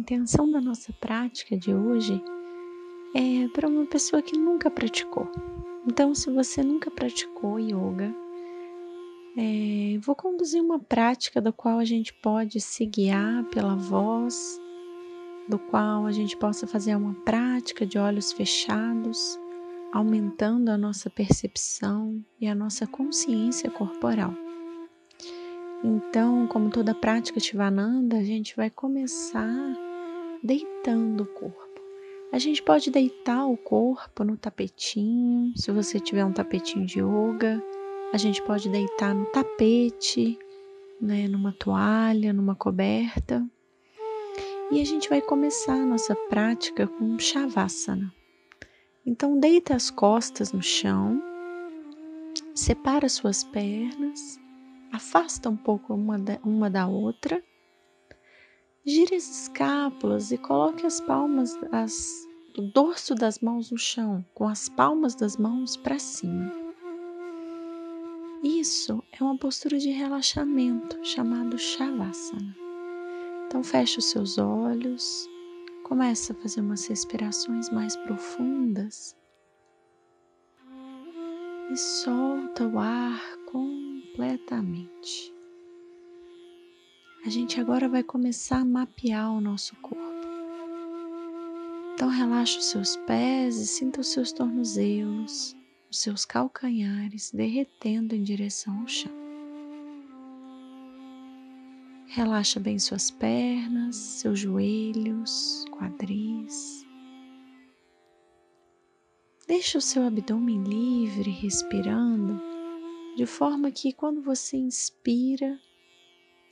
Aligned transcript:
intenção 0.00 0.50
da 0.50 0.62
nossa 0.62 0.94
prática 0.94 1.56
de 1.58 1.74
hoje 1.74 2.22
é 3.14 3.46
para 3.48 3.68
uma 3.68 3.84
pessoa 3.84 4.22
que 4.22 4.36
nunca 4.36 4.70
praticou. 4.70 5.30
Então, 5.86 6.14
se 6.14 6.30
você 6.30 6.62
nunca 6.62 6.90
praticou 6.90 7.58
yoga, 7.58 8.14
é, 9.36 9.98
vou 9.98 10.16
conduzir 10.16 10.62
uma 10.62 10.78
prática 10.78 11.40
da 11.40 11.52
qual 11.52 11.78
a 11.78 11.84
gente 11.84 12.14
pode 12.14 12.60
se 12.60 12.86
guiar 12.86 13.44
pela 13.50 13.76
voz, 13.76 14.58
do 15.46 15.58
qual 15.58 16.06
a 16.06 16.12
gente 16.12 16.34
possa 16.36 16.66
fazer 16.66 16.96
uma 16.96 17.14
prática 17.22 17.84
de 17.84 17.98
olhos 17.98 18.32
fechados, 18.32 19.38
aumentando 19.92 20.70
a 20.70 20.78
nossa 20.78 21.10
percepção 21.10 22.24
e 22.40 22.46
a 22.48 22.54
nossa 22.54 22.86
consciência 22.86 23.70
corporal. 23.70 24.32
Então, 25.84 26.46
como 26.46 26.70
toda 26.70 26.94
prática 26.94 27.38
Shivananda, 27.38 28.16
a 28.16 28.24
gente 28.24 28.56
vai 28.56 28.70
começar 28.70 29.89
deitando 30.42 31.22
o 31.22 31.26
corpo. 31.26 31.80
A 32.32 32.38
gente 32.38 32.62
pode 32.62 32.90
deitar 32.90 33.46
o 33.46 33.56
corpo 33.56 34.22
no 34.22 34.36
tapetinho, 34.36 35.52
se 35.56 35.70
você 35.72 35.98
tiver 35.98 36.24
um 36.24 36.32
tapetinho 36.32 36.86
de 36.86 37.00
yoga. 37.00 37.62
A 38.12 38.16
gente 38.16 38.42
pode 38.42 38.68
deitar 38.68 39.14
no 39.14 39.26
tapete, 39.26 40.38
né, 41.00 41.26
numa 41.26 41.52
toalha, 41.52 42.32
numa 42.32 42.54
coberta. 42.54 43.44
E 44.70 44.80
a 44.80 44.84
gente 44.84 45.08
vai 45.08 45.20
começar 45.20 45.74
a 45.74 45.86
nossa 45.86 46.14
prática 46.28 46.86
com 46.86 47.18
Shavasana. 47.18 48.12
Então, 49.04 49.38
deita 49.38 49.74
as 49.74 49.90
costas 49.90 50.52
no 50.52 50.62
chão, 50.62 51.20
separa 52.54 53.08
suas 53.08 53.42
pernas, 53.42 54.38
afasta 54.92 55.48
um 55.48 55.56
pouco 55.56 55.94
uma 55.94 56.18
da, 56.18 56.38
uma 56.44 56.70
da 56.70 56.86
outra 56.86 57.42
Gire 58.86 59.14
as 59.14 59.28
escápulas 59.28 60.32
e 60.32 60.38
coloque 60.38 60.86
as 60.86 61.02
palmas, 61.02 61.54
as, 61.70 62.26
o 62.56 62.62
dorso 62.62 63.14
das 63.14 63.38
mãos 63.40 63.70
no 63.70 63.76
chão, 63.76 64.24
com 64.32 64.48
as 64.48 64.70
palmas 64.70 65.14
das 65.14 65.36
mãos 65.36 65.76
para 65.76 65.98
cima. 65.98 66.50
Isso 68.42 69.04
é 69.12 69.22
uma 69.22 69.36
postura 69.36 69.78
de 69.78 69.90
relaxamento 69.90 70.98
chamado 71.04 71.58
Shavasana. 71.58 72.56
Então 73.46 73.62
feche 73.62 73.98
os 73.98 74.06
seus 74.06 74.38
olhos, 74.38 75.28
começa 75.84 76.32
a 76.32 76.36
fazer 76.36 76.62
umas 76.62 76.86
respirações 76.86 77.68
mais 77.68 77.94
profundas 77.96 79.14
e 81.70 81.76
solta 81.76 82.66
o 82.66 82.78
ar 82.78 83.20
completamente. 83.44 85.38
A 87.24 87.28
gente 87.28 87.60
agora 87.60 87.86
vai 87.86 88.02
começar 88.02 88.60
a 88.60 88.64
mapear 88.64 89.30
o 89.30 89.42
nosso 89.42 89.76
corpo. 89.76 90.00
Então 91.92 92.08
relaxa 92.08 92.58
os 92.58 92.64
seus 92.64 92.96
pés 92.96 93.58
e 93.58 93.66
sinta 93.66 94.00
os 94.00 94.08
seus 94.08 94.32
tornozelos, 94.32 95.54
os 95.90 95.98
seus 95.98 96.24
calcanhares 96.24 97.30
derretendo 97.30 98.14
em 98.14 98.22
direção 98.22 98.80
ao 98.80 98.88
chão. 98.88 99.12
Relaxa 102.06 102.58
bem 102.58 102.78
suas 102.78 103.10
pernas, 103.10 103.96
seus 103.96 104.38
joelhos, 104.38 105.66
quadris. 105.72 106.86
Deixa 109.46 109.76
o 109.76 109.82
seu 109.82 110.06
abdômen 110.06 110.62
livre, 110.64 111.30
respirando, 111.30 112.40
de 113.14 113.26
forma 113.26 113.70
que 113.70 113.92
quando 113.92 114.22
você 114.22 114.56
inspira, 114.56 115.60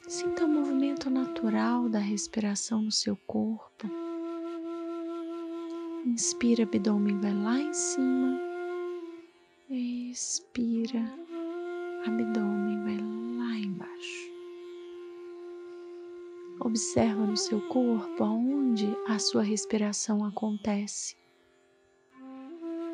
Sinta 0.06 0.44
o 0.44 0.48
movimento 0.48 1.10
natural 1.10 1.88
da 1.88 1.98
respiração 1.98 2.82
no 2.82 2.92
seu 2.92 3.16
corpo. 3.26 3.86
Inspira, 6.06 6.62
abdômen 6.62 7.18
vai 7.18 7.34
lá 7.34 7.58
em 7.58 7.74
cima. 7.74 8.40
Expira, 9.68 11.04
abdômen 12.06 12.82
vai 12.84 12.96
lá 13.36 13.58
embaixo. 13.58 14.30
Observa 16.60 17.26
no 17.26 17.36
seu 17.36 17.60
corpo 17.68 18.24
aonde 18.24 18.86
a 19.06 19.18
sua 19.18 19.42
respiração 19.42 20.24
acontece. 20.24 21.16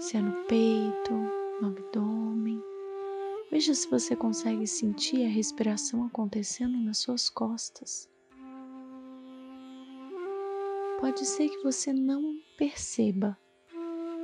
Se 0.01 0.17
é 0.17 0.21
no 0.21 0.33
peito, 0.45 1.13
no 1.61 1.69
abdômen 1.69 2.61
Veja 3.55 3.73
se 3.73 3.89
você 3.89 4.17
consegue 4.17 4.67
sentir 4.67 5.25
a 5.25 5.29
respiração 5.29 6.05
acontecendo 6.05 6.77
nas 6.77 6.99
suas 6.99 7.31
costas. 7.31 8.11
Pode 10.99 11.25
ser 11.25 11.49
que 11.49 11.63
você 11.63 11.93
não 11.93 12.37
perceba, 12.59 13.39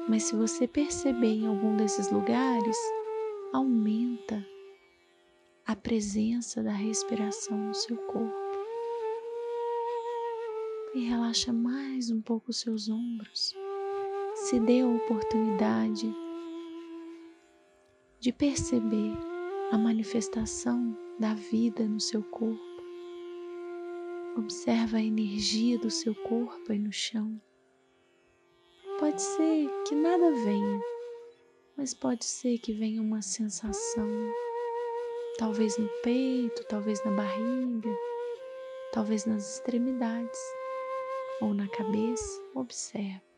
mas 0.09 0.25
se 0.25 0.35
você 0.35 0.67
perceber 0.67 1.29
em 1.29 1.47
algum 1.47 1.77
desses 1.77 2.11
lugares, 2.11 2.77
aumenta 3.53 4.45
a 5.65 5.77
presença 5.77 6.61
da 6.61 6.73
respiração 6.73 7.57
no 7.57 7.75
seu 7.75 7.97
corpo. 8.09 8.35
E 10.93 11.05
relaxa 11.05 11.53
mais 11.53 12.11
um 12.11 12.21
pouco 12.21 12.51
os 12.51 12.59
seus 12.59 12.89
ombros. 12.89 13.55
Se 14.35 14.59
dê 14.59 14.81
a 14.81 14.89
oportunidade 14.89 16.13
de 18.21 18.33
perceber 18.33 19.17
a 19.73 19.79
manifestação 19.79 20.95
da 21.19 21.33
vida 21.33 21.89
no 21.89 21.99
seu 21.99 22.23
corpo. 22.23 22.61
Observa 24.37 24.99
a 24.99 25.03
energia 25.03 25.79
do 25.79 25.91
seu 25.91 26.15
corpo 26.15 26.71
aí 26.71 26.79
no 26.79 26.93
chão. 26.93 27.41
Pode 28.99 29.23
ser 29.23 29.71
que 29.89 29.95
nada 29.95 30.33
venha, 30.33 30.81
mas 31.79 31.95
pode 31.95 32.27
ser 32.27 32.59
que 32.59 32.75
venha 32.75 33.01
uma 33.01 33.23
sensação, 33.23 34.07
talvez 35.39 35.79
no 35.79 35.89
peito, 36.03 36.63
talvez 36.69 37.03
na 37.07 37.13
barriga, 37.13 37.89
talvez 38.93 39.25
nas 39.25 39.55
extremidades 39.55 40.41
ou 41.41 41.55
na 41.55 41.67
cabeça. 41.69 42.43
Observa. 42.55 43.30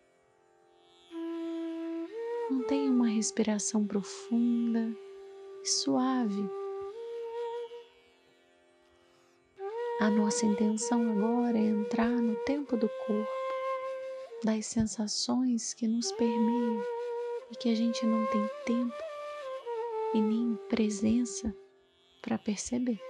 Mantenha 2.53 2.91
uma 2.91 3.09
respiração 3.09 3.87
profunda 3.87 4.95
e 5.63 5.67
suave. 5.67 6.51
A 10.01 10.11
nossa 10.11 10.45
intenção 10.45 11.01
agora 11.13 11.57
é 11.57 11.63
entrar 11.63 12.11
no 12.11 12.37
tempo 12.45 12.77
do 12.77 12.91
corpo, 13.07 13.31
das 14.45 14.67
sensações 14.67 15.73
que 15.73 15.89
nos 15.89 16.13
permeiam 16.13 16.83
e 17.51 17.57
que 17.57 17.71
a 17.71 17.75
gente 17.75 18.05
não 18.05 18.27
tem 18.27 18.47
tempo 18.67 19.03
e 20.13 20.21
nem 20.21 20.55
presença 20.69 21.57
para 22.21 22.37
perceber. 22.37 23.01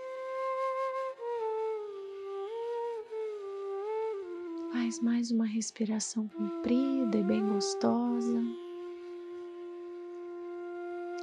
Faz 4.72 5.03
mais 5.03 5.32
uma 5.32 5.47
respiração 5.47 6.28
comprida 6.28 7.19
e 7.19 7.24
bem 7.24 7.44
gostosa 7.44 8.61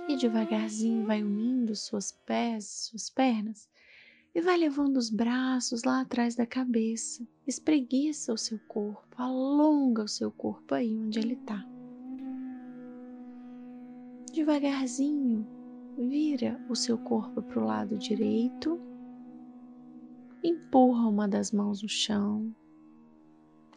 e 0.09 0.18
devagarzinho 0.18 1.06
vai 1.06 1.24
unindo 1.24 1.75
suas 1.75 2.12
pés, 2.12 2.88
suas 2.90 3.12
pernas 3.12 3.70
e 4.34 4.42
vai 4.42 4.58
levando 4.58 4.97
os 4.97 5.08
braços 5.12 5.84
lá 5.84 6.02
atrás 6.02 6.34
da 6.34 6.47
cabeça. 6.47 7.24
Espreguiça 7.46 8.34
o 8.34 8.38
seu 8.38 8.58
corpo, 8.68 9.22
alonga 9.22 10.03
o 10.03 10.08
seu 10.08 10.31
corpo 10.31 10.74
aí 10.74 10.98
onde 10.98 11.19
ele 11.19 11.36
está. 11.36 11.64
Devagarzinho, 14.34 15.46
vira 15.96 16.59
o 16.68 16.75
seu 16.75 16.98
corpo 16.98 17.44
para 17.44 17.62
o 17.62 17.66
lado 17.66 17.96
direito, 17.96 18.81
empurra 20.44 21.08
uma 21.08 21.28
das 21.28 21.52
mãos 21.52 21.84
no 21.84 21.90
chão, 21.90 22.52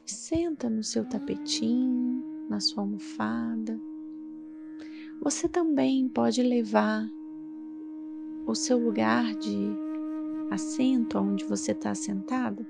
senta 0.06 0.70
no 0.70 0.82
seu 0.82 1.04
tapetinho, 1.04 2.48
na 2.48 2.58
sua 2.58 2.84
almofada 2.84 3.78
você 5.22 5.48
também 5.48 6.08
pode 6.08 6.42
levar 6.42 7.08
o 8.44 8.56
seu 8.56 8.76
lugar 8.76 9.32
de 9.36 9.68
assento, 10.50 11.16
onde 11.16 11.44
você 11.44 11.70
está 11.70 11.94
sentado, 11.94 12.66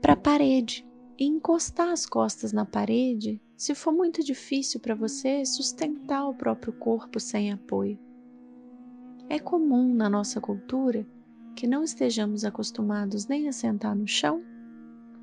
para 0.00 0.14
a 0.14 0.16
parede 0.16 0.88
e 1.18 1.26
encostar 1.26 1.90
as 1.90 2.06
costas 2.06 2.50
na 2.50 2.64
parede 2.64 3.42
se 3.54 3.74
for 3.74 3.92
muito 3.92 4.24
difícil 4.24 4.80
para 4.80 4.94
você 4.94 5.44
sustentar 5.44 6.26
o 6.28 6.34
próprio 6.34 6.72
corpo 6.72 7.20
sem 7.20 7.52
apoio. 7.52 7.98
É 9.28 9.38
comum 9.38 9.94
na 9.94 10.08
nossa 10.08 10.40
cultura 10.40 11.06
que 11.54 11.66
não 11.66 11.84
estejamos 11.84 12.42
acostumados 12.42 13.26
nem 13.26 13.48
a 13.48 13.52
sentar 13.52 13.94
no 13.94 14.06
chão 14.06 14.42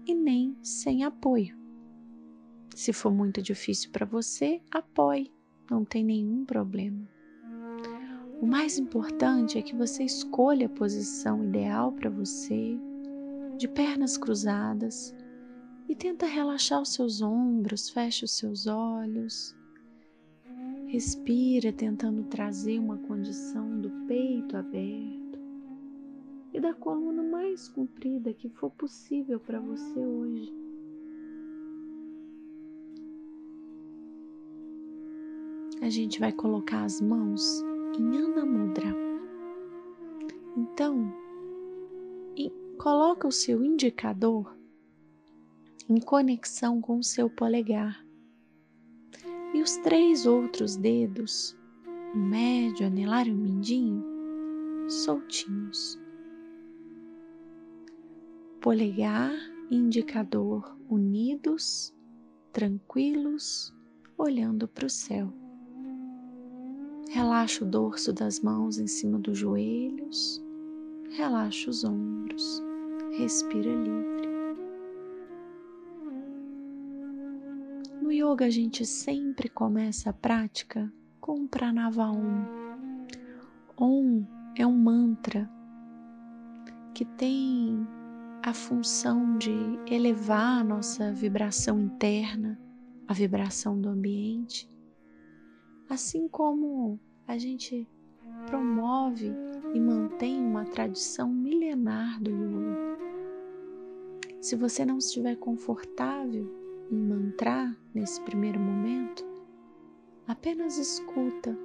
e 0.06 0.14
nem 0.14 0.56
sem 0.62 1.04
apoio. 1.04 1.58
Se 2.76 2.94
for 2.94 3.12
muito 3.12 3.42
difícil 3.42 3.92
para 3.92 4.06
você, 4.06 4.62
apoie 4.72 5.32
não 5.70 5.84
tem 5.86 6.04
nenhum 6.04 6.46
problema. 6.46 7.08
O 8.42 8.46
mais 8.46 8.78
importante 8.78 9.58
é 9.58 9.62
que 9.62 9.76
você 9.76 10.04
escolha 10.04 10.66
a 10.66 10.70
posição 10.70 11.44
ideal 11.44 11.92
para 11.92 12.10
você, 12.10 12.78
de 13.58 13.68
pernas 13.68 14.18
cruzadas, 14.18 15.16
E 15.88 15.96
tenta 15.96 16.26
relaxar 16.26 16.82
os 16.82 16.94
seus 16.94 17.22
ombros, 17.22 17.90
fecha 17.90 18.26
os 18.26 18.32
seus 18.32 18.68
olhos. 18.68 19.56
Respira, 20.88 21.74
tentando 21.74 22.24
trazer 22.24 22.80
uma 22.80 22.98
condição 22.98 23.82
do 23.82 23.90
peito 24.08 24.56
aberto 24.56 25.40
e 26.54 26.60
da 26.60 26.74
coluna 26.74 27.24
mais 27.24 27.68
comprida 27.68 28.34
que 28.34 28.48
for 28.48 28.70
possível 28.72 29.40
para 29.40 29.60
você 29.60 30.00
hoje. 30.00 30.63
A 35.84 35.90
gente 35.90 36.18
vai 36.18 36.32
colocar 36.32 36.86
as 36.86 37.02
mãos 37.02 37.62
em 38.00 38.18
Anamudra. 38.18 38.96
Então, 40.56 41.14
coloca 42.78 43.28
o 43.28 43.32
seu 43.34 43.62
indicador 43.62 44.58
em 45.90 46.00
conexão 46.00 46.80
com 46.80 47.00
o 47.00 47.04
seu 47.04 47.30
polegar 47.30 48.02
e 49.54 49.62
os 49.62 49.76
três 49.76 50.26
outros 50.26 50.78
dedos, 50.78 51.54
o 52.16 52.18
médio, 52.18 52.88
anelar 52.88 53.28
e 53.28 53.32
o 53.32 53.36
mindinho, 53.36 54.06
soltinhos. 54.88 56.00
Polegar 58.62 59.34
e 59.70 59.76
indicador 59.76 60.78
unidos, 60.90 61.94
tranquilos, 62.54 63.76
olhando 64.18 64.66
para 64.66 64.86
o 64.86 64.90
céu. 64.90 65.43
Relaxa 67.14 67.64
o 67.64 67.68
dorso 67.68 68.12
das 68.12 68.40
mãos 68.40 68.80
em 68.80 68.88
cima 68.88 69.20
dos 69.20 69.38
joelhos, 69.38 70.44
relaxa 71.12 71.70
os 71.70 71.84
ombros, 71.84 72.60
respira 73.12 73.70
livre. 73.72 74.28
No 78.02 78.12
yoga 78.12 78.46
a 78.46 78.50
gente 78.50 78.84
sempre 78.84 79.48
começa 79.48 80.10
a 80.10 80.14
prática 80.14 80.92
com 81.22 81.44
o 81.44 81.48
Pranava 81.48 82.08
Om. 82.08 82.48
Om 83.78 84.26
é 84.56 84.66
um 84.66 84.76
mantra 84.76 85.48
que 86.96 87.06
tem 87.06 87.88
a 88.42 88.56
função 88.56 89.38
de 89.38 89.54
elevar 89.86 90.62
a 90.62 90.64
nossa 90.64 91.14
vibração 91.14 91.80
interna, 91.80 92.60
a 93.08 93.14
vibração 93.14 93.80
do 93.80 93.90
ambiente, 93.90 94.68
assim 95.94 96.28
como 96.28 97.00
a 97.28 97.38
gente 97.38 97.88
promove 98.48 99.32
e 99.76 99.80
mantém 99.80 100.44
uma 100.44 100.66
tradição 100.66 101.30
milenar 101.30 102.20
do 102.20 102.32
yoga. 102.32 102.98
Se 104.42 104.56
você 104.56 104.84
não 104.84 104.98
estiver 104.98 105.36
confortável 105.36 106.52
em 106.92 106.98
mantrar 106.98 107.78
nesse 107.94 108.20
primeiro 108.22 108.60
momento, 108.60 109.24
apenas 110.28 110.80
escuta 110.80 111.56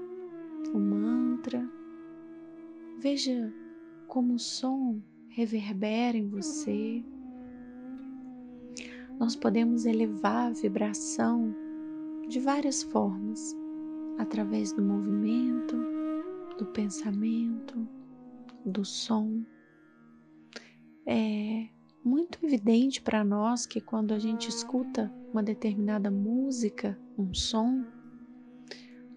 o 0.75 0.79
mantra, 0.79 1.67
veja 2.99 3.51
como 4.07 4.35
o 4.35 4.39
som 4.39 5.01
reverbera 5.31 6.19
em 6.19 6.29
você. 6.29 7.03
Nós 9.19 9.35
podemos 9.35 9.87
elevar 9.87 10.49
a 10.49 10.55
vibração 10.55 11.55
de 12.29 12.39
várias 12.39 12.83
formas, 12.83 13.57
através 14.19 14.73
do 14.73 14.83
movimento, 14.83 15.77
do 16.59 16.67
pensamento, 16.67 17.89
do 18.65 18.85
som. 18.85 19.43
É 21.07 21.69
muito 22.05 22.39
evidente 22.45 23.01
para 23.01 23.25
nós 23.25 23.65
que 23.65 23.81
quando 23.81 24.13
a 24.13 24.19
gente 24.19 24.49
escuta 24.49 25.13
uma 25.33 25.43
determinada 25.43 26.11
música, 26.11 26.99
um 27.17 27.33
som, 27.33 27.85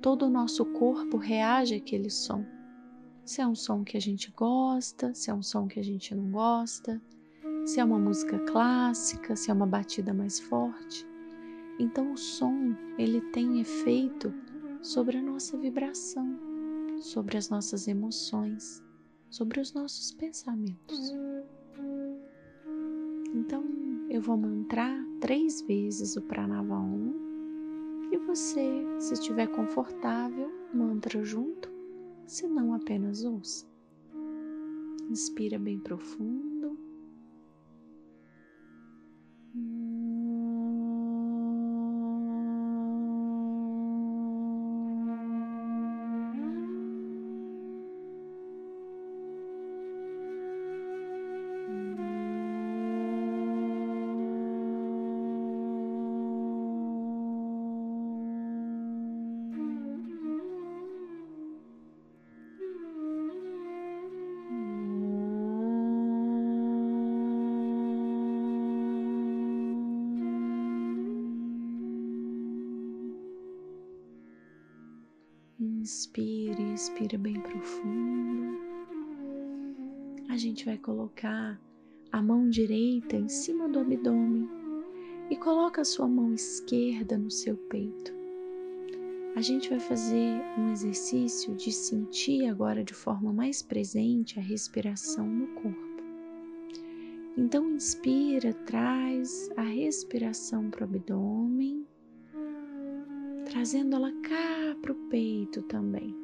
todo 0.02 0.28
o 0.28 0.30
nosso 0.30 0.66
corpo 0.66 1.18
reage 1.18 1.76
àquele 1.76 2.10
som. 2.10 2.46
Se 3.26 3.42
é 3.42 3.48
um 3.48 3.56
som 3.56 3.84
que 3.84 3.98
a 3.98 4.02
gente 4.02 4.32
gosta, 4.32 5.14
se 5.14 5.30
é 5.30 5.34
um 5.34 5.44
som 5.44 5.68
que 5.68 5.80
a 5.80 5.84
gente 5.84 6.14
não 6.14 6.30
gosta, 6.32 7.02
se 7.66 7.80
é 7.80 7.84
uma 7.84 8.00
música 8.00 8.40
clássica, 8.40 9.36
se 9.36 9.52
é 9.52 9.54
uma 9.54 9.68
batida 9.68 10.14
mais 10.14 10.40
forte. 10.40 11.08
Então 11.80 12.14
o 12.14 12.18
som, 12.18 12.76
ele 12.98 13.22
tem 13.32 13.60
efeito 13.60 14.34
sobre 14.82 15.18
a 15.18 15.22
nossa 15.22 15.58
vibração, 15.58 16.40
sobre 17.00 17.38
as 17.38 17.50
nossas 17.50 17.88
emoções 17.88 18.84
sobre 19.32 19.62
os 19.62 19.74
nossos 19.74 20.12
pensamentos. 20.12 21.14
Então 23.34 23.64
eu 24.10 24.22
vou 24.22 24.36
mantrar 24.36 24.94
três 25.22 25.62
vezes 25.62 26.18
o 26.18 26.22
Pranava 26.22 26.76
Om 26.76 27.14
e 28.12 28.18
você, 28.18 28.84
se 29.00 29.14
estiver 29.14 29.48
confortável, 29.48 30.52
mantra 30.74 31.24
junto, 31.24 31.72
se 32.28 32.46
não 32.46 32.74
apenas 32.74 33.24
ouça. 33.24 33.66
Inspira 35.10 35.58
bem 35.58 35.80
profundo. 35.80 36.78
Inspire, 75.92 76.74
expira 76.74 77.18
bem 77.18 77.34
profundo. 77.34 78.58
A 80.30 80.38
gente 80.38 80.64
vai 80.64 80.78
colocar 80.78 81.60
a 82.14 82.22
mão 82.22 82.50
direita 82.50 83.18
em 83.18 83.28
cima 83.28 83.68
do 83.68 83.80
abdômen 83.80 84.48
e 85.30 85.36
coloca 85.36 85.82
a 85.82 85.86
sua 85.86 86.08
mão 86.08 86.34
esquerda 86.34 87.18
no 87.18 87.30
seu 87.30 87.58
peito. 87.58 88.14
A 89.36 89.42
gente 89.42 89.70
vai 89.70 89.82
fazer 89.82 90.42
um 90.58 90.72
exercício 90.72 91.54
de 91.56 91.74
sentir 91.74 92.46
agora 92.48 92.86
de 92.86 92.94
forma 92.94 93.34
mais 93.34 93.62
presente 93.62 94.40
a 94.40 94.42
respiração 94.42 95.28
no 95.28 95.48
corpo. 95.48 96.04
Então, 97.38 97.70
inspira, 97.70 98.54
traz 98.66 99.50
a 99.58 99.64
respiração 99.64 100.70
para 100.70 100.84
o 100.84 100.84
abdômen 100.86 101.86
trazendo 103.52 103.98
ela 103.98 104.14
cá 104.22 104.51
para 104.82 104.92
o 104.92 104.96
peito 105.10 105.62
também. 105.64 106.16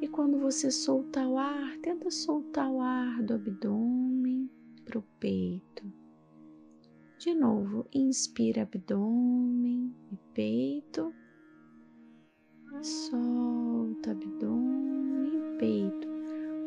E 0.00 0.06
quando 0.06 0.38
você 0.38 0.70
soltar 0.70 1.26
o 1.26 1.36
ar, 1.36 1.76
tenta 1.78 2.10
soltar 2.10 2.70
o 2.70 2.80
ar 2.80 3.22
do 3.22 3.34
abdômen 3.34 4.48
para 4.84 4.98
o 4.98 5.02
peito. 5.18 5.84
De 7.18 7.34
novo, 7.34 7.84
inspira 7.92 8.62
abdômen 8.62 9.92
e 10.12 10.16
peito. 10.34 11.12
Solta 12.80 14.12
abdômen 14.12 15.34
e 15.34 15.58
peito. 15.58 16.08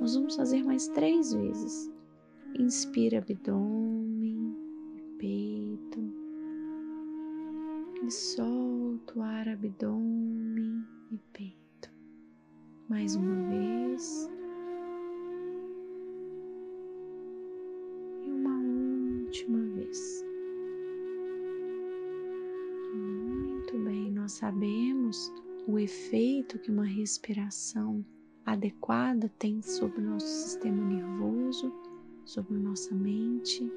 Nós 0.02 0.14
vamos 0.14 0.36
fazer 0.36 0.62
mais 0.64 0.90
três 0.90 1.32
vezes. 1.32 1.90
Inspira 2.60 3.20
abdômen 3.20 4.58
e 4.98 5.02
peito. 5.18 6.00
E 8.04 8.12
solta 8.12 9.20
o 9.20 9.22
ar, 9.22 9.48
abdômen 9.48 10.31
peito. 11.34 11.92
Mais 12.90 13.16
uma 13.16 13.36
vez. 13.50 14.30
E 18.26 18.32
uma 18.32 18.60
última 19.24 19.60
vez. 19.76 20.26
Muito 22.94 23.78
bem, 23.80 24.12
nós 24.12 24.34
sabemos 24.34 25.32
o 25.68 25.80
efeito 25.80 26.60
que 26.60 26.72
uma 26.72 26.86
respiração 26.86 28.06
adequada 28.46 29.32
tem 29.40 29.62
sobre 29.62 30.02
o 30.02 30.10
nosso 30.12 30.28
sistema 30.28 30.84
nervoso, 30.84 31.72
sobre 32.26 32.58
nossa 32.58 32.94
mente 32.96 33.72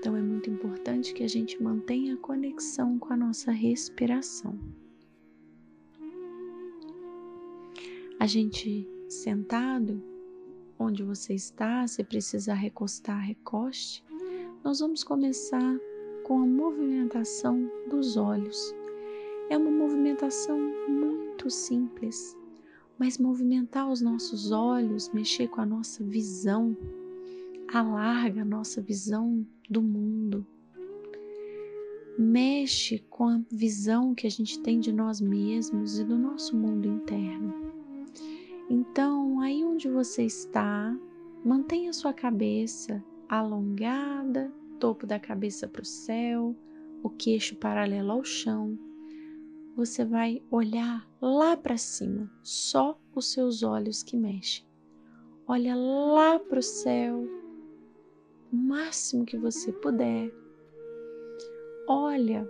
então 0.00 0.16
é 0.16 0.22
muito 0.22 0.48
importante 0.48 1.12
que 1.12 1.22
a 1.22 1.28
gente 1.28 1.62
mantenha 1.62 2.14
a 2.14 2.16
conexão 2.16 2.98
com 2.98 3.12
a 3.12 3.16
nossa 3.18 3.52
respiração. 3.52 4.58
A 8.20 8.26
gente 8.26 8.86
sentado, 9.08 9.98
onde 10.78 11.02
você 11.02 11.32
está, 11.32 11.86
se 11.86 12.04
precisar 12.04 12.52
recostar, 12.52 13.18
recoste. 13.18 14.04
Nós 14.62 14.80
vamos 14.80 15.02
começar 15.02 15.80
com 16.24 16.38
a 16.38 16.46
movimentação 16.46 17.66
dos 17.88 18.18
olhos. 18.18 18.74
É 19.48 19.56
uma 19.56 19.70
movimentação 19.70 20.58
muito 20.86 21.48
simples, 21.48 22.36
mas 22.98 23.16
movimentar 23.16 23.90
os 23.90 24.02
nossos 24.02 24.52
olhos, 24.52 25.08
mexer 25.14 25.48
com 25.48 25.62
a 25.62 25.66
nossa 25.66 26.04
visão, 26.04 26.76
alarga 27.72 28.42
a 28.42 28.44
nossa 28.44 28.82
visão 28.82 29.46
do 29.70 29.80
mundo. 29.80 30.46
Mexe 32.18 32.98
com 33.08 33.30
a 33.30 33.40
visão 33.50 34.14
que 34.14 34.26
a 34.26 34.30
gente 34.30 34.60
tem 34.60 34.78
de 34.78 34.92
nós 34.92 35.22
mesmos 35.22 35.98
e 35.98 36.04
do 36.04 36.18
nosso 36.18 36.54
mundo 36.54 36.86
interno. 36.86 37.79
Então, 38.72 39.40
aí 39.40 39.64
onde 39.64 39.88
você 39.88 40.22
está, 40.22 40.96
mantenha 41.44 41.92
sua 41.92 42.12
cabeça 42.12 43.04
alongada, 43.28 44.52
topo 44.78 45.08
da 45.08 45.18
cabeça 45.18 45.66
para 45.66 45.82
o 45.82 45.84
céu, 45.84 46.54
o 47.02 47.10
queixo 47.10 47.56
paralelo 47.56 48.12
ao 48.12 48.22
chão. 48.22 48.78
Você 49.74 50.04
vai 50.04 50.40
olhar 50.52 51.04
lá 51.20 51.56
para 51.56 51.76
cima, 51.76 52.30
só 52.44 52.96
os 53.12 53.32
seus 53.32 53.64
olhos 53.64 54.04
que 54.04 54.16
mexem. 54.16 54.64
Olha 55.48 55.74
lá 55.74 56.38
para 56.38 56.60
o 56.60 56.62
céu, 56.62 57.26
o 58.52 58.56
máximo 58.56 59.24
que 59.24 59.36
você 59.36 59.72
puder. 59.72 60.32
Olha 61.88 62.48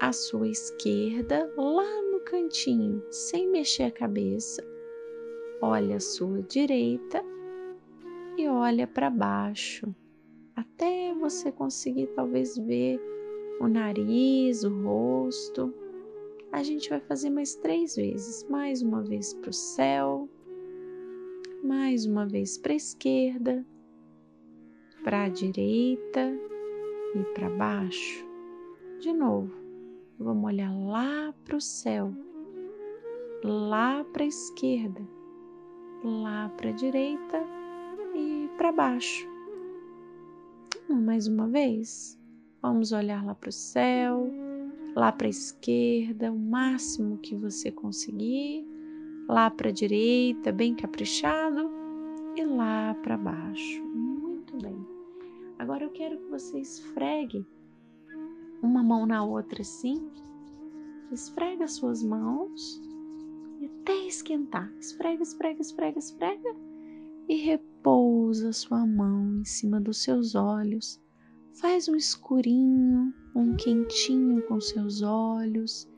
à 0.00 0.12
sua 0.12 0.48
esquerda, 0.48 1.48
lá 1.56 2.02
no 2.10 2.18
cantinho, 2.24 3.00
sem 3.12 3.48
mexer 3.48 3.84
a 3.84 3.92
cabeça. 3.92 4.71
Olha 5.64 5.94
à 5.94 6.00
sua 6.00 6.42
direita 6.42 7.24
e 8.36 8.48
olha 8.48 8.84
para 8.84 9.08
baixo, 9.08 9.94
até 10.56 11.14
você 11.14 11.52
conseguir 11.52 12.08
talvez 12.16 12.58
ver 12.58 13.00
o 13.60 13.68
nariz, 13.68 14.64
o 14.64 14.82
rosto. 14.82 15.72
A 16.50 16.64
gente 16.64 16.90
vai 16.90 16.98
fazer 16.98 17.30
mais 17.30 17.54
três 17.54 17.94
vezes, 17.94 18.44
mais 18.50 18.82
uma 18.82 19.02
vez 19.04 19.32
para 19.34 19.50
o 19.50 19.52
céu, 19.52 20.28
mais 21.62 22.06
uma 22.06 22.26
vez 22.26 22.58
para 22.58 22.72
a 22.72 22.76
esquerda, 22.76 23.64
para 25.04 25.26
a 25.26 25.28
direita 25.28 26.36
e 27.14 27.22
para 27.34 27.48
baixo. 27.48 28.26
De 28.98 29.12
novo, 29.12 29.54
vamos 30.18 30.44
olhar 30.44 30.74
lá 30.74 31.32
para 31.44 31.56
o 31.56 31.60
céu, 31.60 32.12
lá 33.44 34.04
para 34.12 34.24
a 34.24 34.26
esquerda, 34.26 35.00
lá 36.04 36.48
para 36.56 36.70
a 36.70 36.72
direita 36.72 37.44
e 38.14 38.50
para 38.56 38.72
baixo. 38.72 39.28
Mais 40.88 41.26
uma 41.26 41.46
vez, 41.48 42.18
vamos 42.60 42.92
olhar 42.92 43.24
lá 43.24 43.34
para 43.34 43.48
o 43.48 43.52
céu, 43.52 44.28
lá 44.94 45.10
para 45.12 45.26
a 45.26 45.30
esquerda, 45.30 46.32
o 46.32 46.38
máximo 46.38 47.18
que 47.18 47.34
você 47.34 47.70
conseguir, 47.70 48.66
lá 49.28 49.50
para 49.50 49.70
a 49.70 49.72
direita, 49.72 50.52
bem 50.52 50.74
caprichado, 50.74 51.70
e 52.36 52.44
lá 52.44 52.94
para 53.02 53.16
baixo. 53.16 53.82
Muito 53.84 54.56
bem. 54.58 54.86
Agora 55.58 55.84
eu 55.84 55.90
quero 55.90 56.18
que 56.18 56.30
você 56.30 56.58
esfregue 56.58 57.46
uma 58.62 58.82
mão 58.82 59.06
na 59.06 59.24
outra 59.24 59.62
assim. 59.62 60.10
Esfrega 61.10 61.64
as 61.64 61.72
suas 61.74 62.02
mãos 62.02 62.80
até 63.66 63.94
esquentar. 64.06 64.72
Esfrega, 64.78 65.22
esfrega, 65.22 65.60
esfrega, 65.60 65.98
esfrega 65.98 66.56
e 67.28 67.36
repousa 67.36 68.52
sua 68.52 68.86
mão 68.86 69.40
em 69.40 69.44
cima 69.44 69.80
dos 69.80 70.02
seus 70.02 70.34
olhos. 70.34 71.00
Faz 71.54 71.88
um 71.88 71.96
escurinho, 71.96 73.12
um 73.34 73.54
quentinho 73.56 74.42
com 74.42 74.60
seus 74.60 75.02
olhos, 75.02 75.88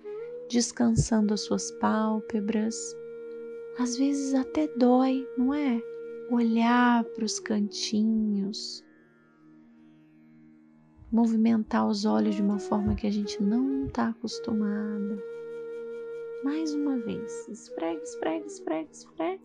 descansando 0.49 1.33
as 1.33 1.43
suas 1.43 1.71
pálpebras. 1.73 2.77
Às 3.79 3.97
vezes 3.97 4.35
até 4.35 4.69
dói, 4.77 5.27
não 5.37 5.55
é? 5.55 5.81
Olhar 6.31 7.05
para 7.05 7.25
os 7.25 7.39
cantinhos, 7.39 8.85
movimentar 11.13 11.87
os 11.87 12.05
olhos 12.05 12.35
de 12.35 12.43
uma 12.43 12.59
forma 12.59 12.95
que 12.95 13.07
a 13.07 13.11
gente 13.11 13.43
não 13.43 13.87
está 13.87 14.09
acostumada. 14.09 15.34
Mais 16.45 16.75
uma 16.75 16.99
vez, 16.99 17.49
esfrega, 17.49 18.03
esfrega, 18.03 18.47
esfrega, 18.47 18.89
esfrega 18.93 19.43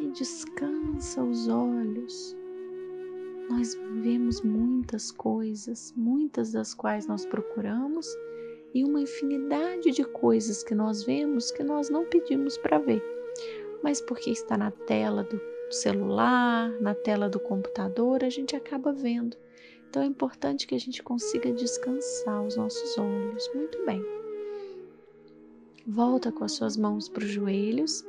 e 0.00 0.08
descansa 0.08 1.22
os 1.22 1.48
olhos. 1.48 2.34
Nós 3.50 3.78
vemos 4.00 4.40
muitas 4.40 5.12
coisas, 5.12 5.92
muitas 5.94 6.52
das 6.52 6.72
quais 6.72 7.06
nós 7.06 7.26
procuramos, 7.26 8.06
e 8.72 8.82
uma 8.84 9.02
infinidade 9.02 9.90
de 9.90 10.02
coisas 10.02 10.64
que 10.64 10.74
nós 10.74 11.04
vemos 11.04 11.50
que 11.50 11.62
nós 11.62 11.90
não 11.90 12.06
pedimos 12.06 12.56
para 12.56 12.78
ver, 12.78 13.02
mas 13.82 14.00
porque 14.00 14.30
está 14.30 14.56
na 14.56 14.70
tela 14.70 15.24
do 15.24 15.38
celular, 15.70 16.70
na 16.80 16.94
tela 16.94 17.28
do 17.28 17.38
computador, 17.38 18.24
a 18.24 18.30
gente 18.30 18.56
acaba 18.56 18.94
vendo. 18.94 19.36
Então 19.90 20.02
é 20.02 20.06
importante 20.06 20.66
que 20.66 20.74
a 20.74 20.80
gente 20.80 21.02
consiga 21.02 21.52
descansar 21.52 22.42
os 22.46 22.56
nossos 22.56 22.96
olhos. 22.96 23.50
Muito 23.54 23.84
bem. 23.84 24.21
Volta 25.86 26.30
com 26.30 26.44
as 26.44 26.52
suas 26.52 26.76
mãos 26.76 27.08
para 27.08 27.24
os 27.24 27.30
joelhos 27.30 28.04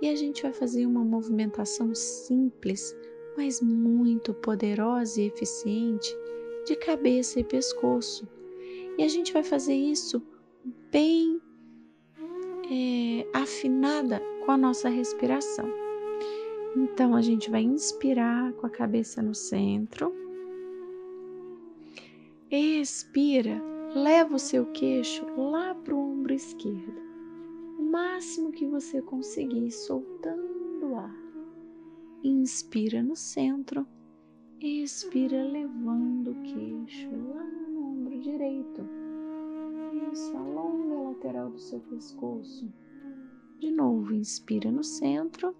e 0.00 0.08
a 0.08 0.16
gente 0.16 0.42
vai 0.42 0.52
fazer 0.52 0.86
uma 0.86 1.04
movimentação 1.04 1.94
simples, 1.94 2.96
mas 3.36 3.60
muito 3.60 4.32
poderosa 4.32 5.20
e 5.20 5.26
eficiente 5.26 6.16
de 6.66 6.76
cabeça 6.76 7.40
e 7.40 7.44
pescoço. 7.44 8.26
E 8.96 9.02
a 9.02 9.08
gente 9.08 9.32
vai 9.32 9.42
fazer 9.42 9.74
isso 9.74 10.22
bem 10.90 11.40
é, 12.70 13.26
afinada 13.34 14.22
com 14.44 14.52
a 14.52 14.56
nossa 14.56 14.88
respiração. 14.88 15.68
Então 16.76 17.14
a 17.14 17.22
gente 17.22 17.50
vai 17.50 17.62
inspirar 17.62 18.52
com 18.54 18.66
a 18.66 18.70
cabeça 18.70 19.20
no 19.20 19.34
centro 19.34 20.20
Expira, 22.52 23.62
leva 23.94 24.34
o 24.34 24.38
seu 24.38 24.66
queixo 24.72 25.24
lá 25.36 25.72
para 25.72 25.94
o 25.94 25.98
ombro 25.98 26.34
esquerdo, 26.34 27.00
máximo 27.90 28.52
que 28.52 28.66
você 28.66 29.02
conseguir, 29.02 29.70
soltando 29.70 30.86
o 30.86 30.96
ar. 30.96 31.16
Inspira 32.22 33.02
no 33.02 33.16
centro, 33.16 33.86
expira, 34.60 35.44
levando 35.44 36.32
o 36.32 36.42
queixo 36.42 37.10
lá 37.10 37.44
no 37.68 37.92
ombro 37.92 38.18
direito. 38.20 38.82
Isso, 40.12 40.36
alonga 40.36 40.94
a 40.94 41.02
lateral 41.10 41.50
do 41.50 41.58
seu 41.58 41.80
pescoço. 41.80 42.72
De 43.58 43.70
novo, 43.70 44.14
inspira 44.14 44.70
no 44.70 44.84
centro, 44.84 45.54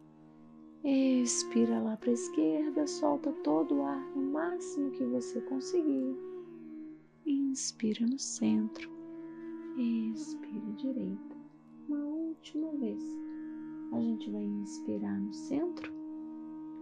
expira 0.84 1.80
lá 1.80 1.96
para 1.96 2.10
a 2.10 2.14
esquerda, 2.14 2.86
solta 2.86 3.32
todo 3.44 3.76
o 3.76 3.82
ar 3.82 4.16
no 4.16 4.22
máximo 4.32 4.90
que 4.92 5.04
você 5.04 5.40
conseguir 5.42 6.30
Inspira 7.26 8.06
no 8.06 8.18
centro, 8.18 8.90
expira 9.76 10.72
direita. 10.76 11.29
Última 12.30 12.70
vez. 12.76 13.02
A 13.92 13.98
gente 13.98 14.30
vai 14.30 14.44
inspirar 14.44 15.18
no 15.18 15.34
centro, 15.34 15.92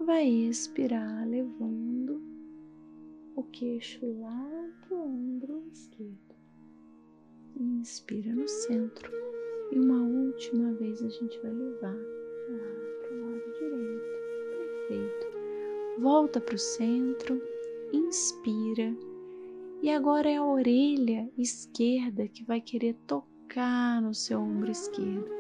vai 0.05 0.29
expirar 0.29 1.27
levando 1.27 2.21
o 3.35 3.43
queixo 3.45 4.05
lá 4.21 4.71
para 4.81 4.95
o 4.95 5.07
ombro 5.07 5.65
esquerdo. 5.73 6.37
Inspira 7.57 8.35
no 8.35 8.47
centro 8.47 9.11
e 9.73 9.79
uma 9.79 10.03
última 10.03 10.75
vez 10.75 11.03
a 11.03 11.09
gente 11.09 11.41
vai 11.41 11.51
levar 11.51 11.95
lá 11.95 13.01
para 13.01 13.17
o 13.17 13.21
lado 13.23 13.53
direito. 13.59 14.87
Perfeito. 14.87 16.03
Volta 16.03 16.43
para 16.43 16.57
o 16.57 16.59
centro, 16.59 17.41
inspira 17.95 18.95
e 19.81 19.89
agora 19.89 20.29
é 20.29 20.37
a 20.37 20.45
orelha 20.45 21.33
esquerda 21.39 22.29
que 22.29 22.45
vai 22.45 22.61
querer 22.61 22.95
tocar 23.07 24.03
no 24.03 24.13
seu 24.13 24.41
ombro 24.41 24.71
esquerdo. 24.71 25.38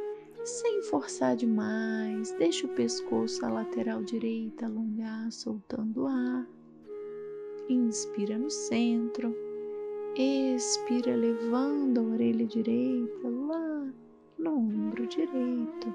Sem 0.48 0.82
forçar 0.82 1.36
demais, 1.36 2.32
deixa 2.38 2.66
o 2.66 2.70
pescoço, 2.70 3.44
a 3.44 3.50
lateral 3.50 4.02
direita 4.02 4.64
alongar, 4.64 5.30
soltando 5.30 6.04
o 6.04 6.06
ar. 6.06 6.48
Inspira 7.68 8.38
no 8.38 8.48
centro, 8.48 9.36
expira, 10.16 11.14
levando 11.14 11.98
a 11.98 12.02
orelha 12.02 12.46
direita 12.46 13.28
lá 13.28 13.92
no 14.38 14.56
ombro 14.56 15.06
direito. 15.06 15.94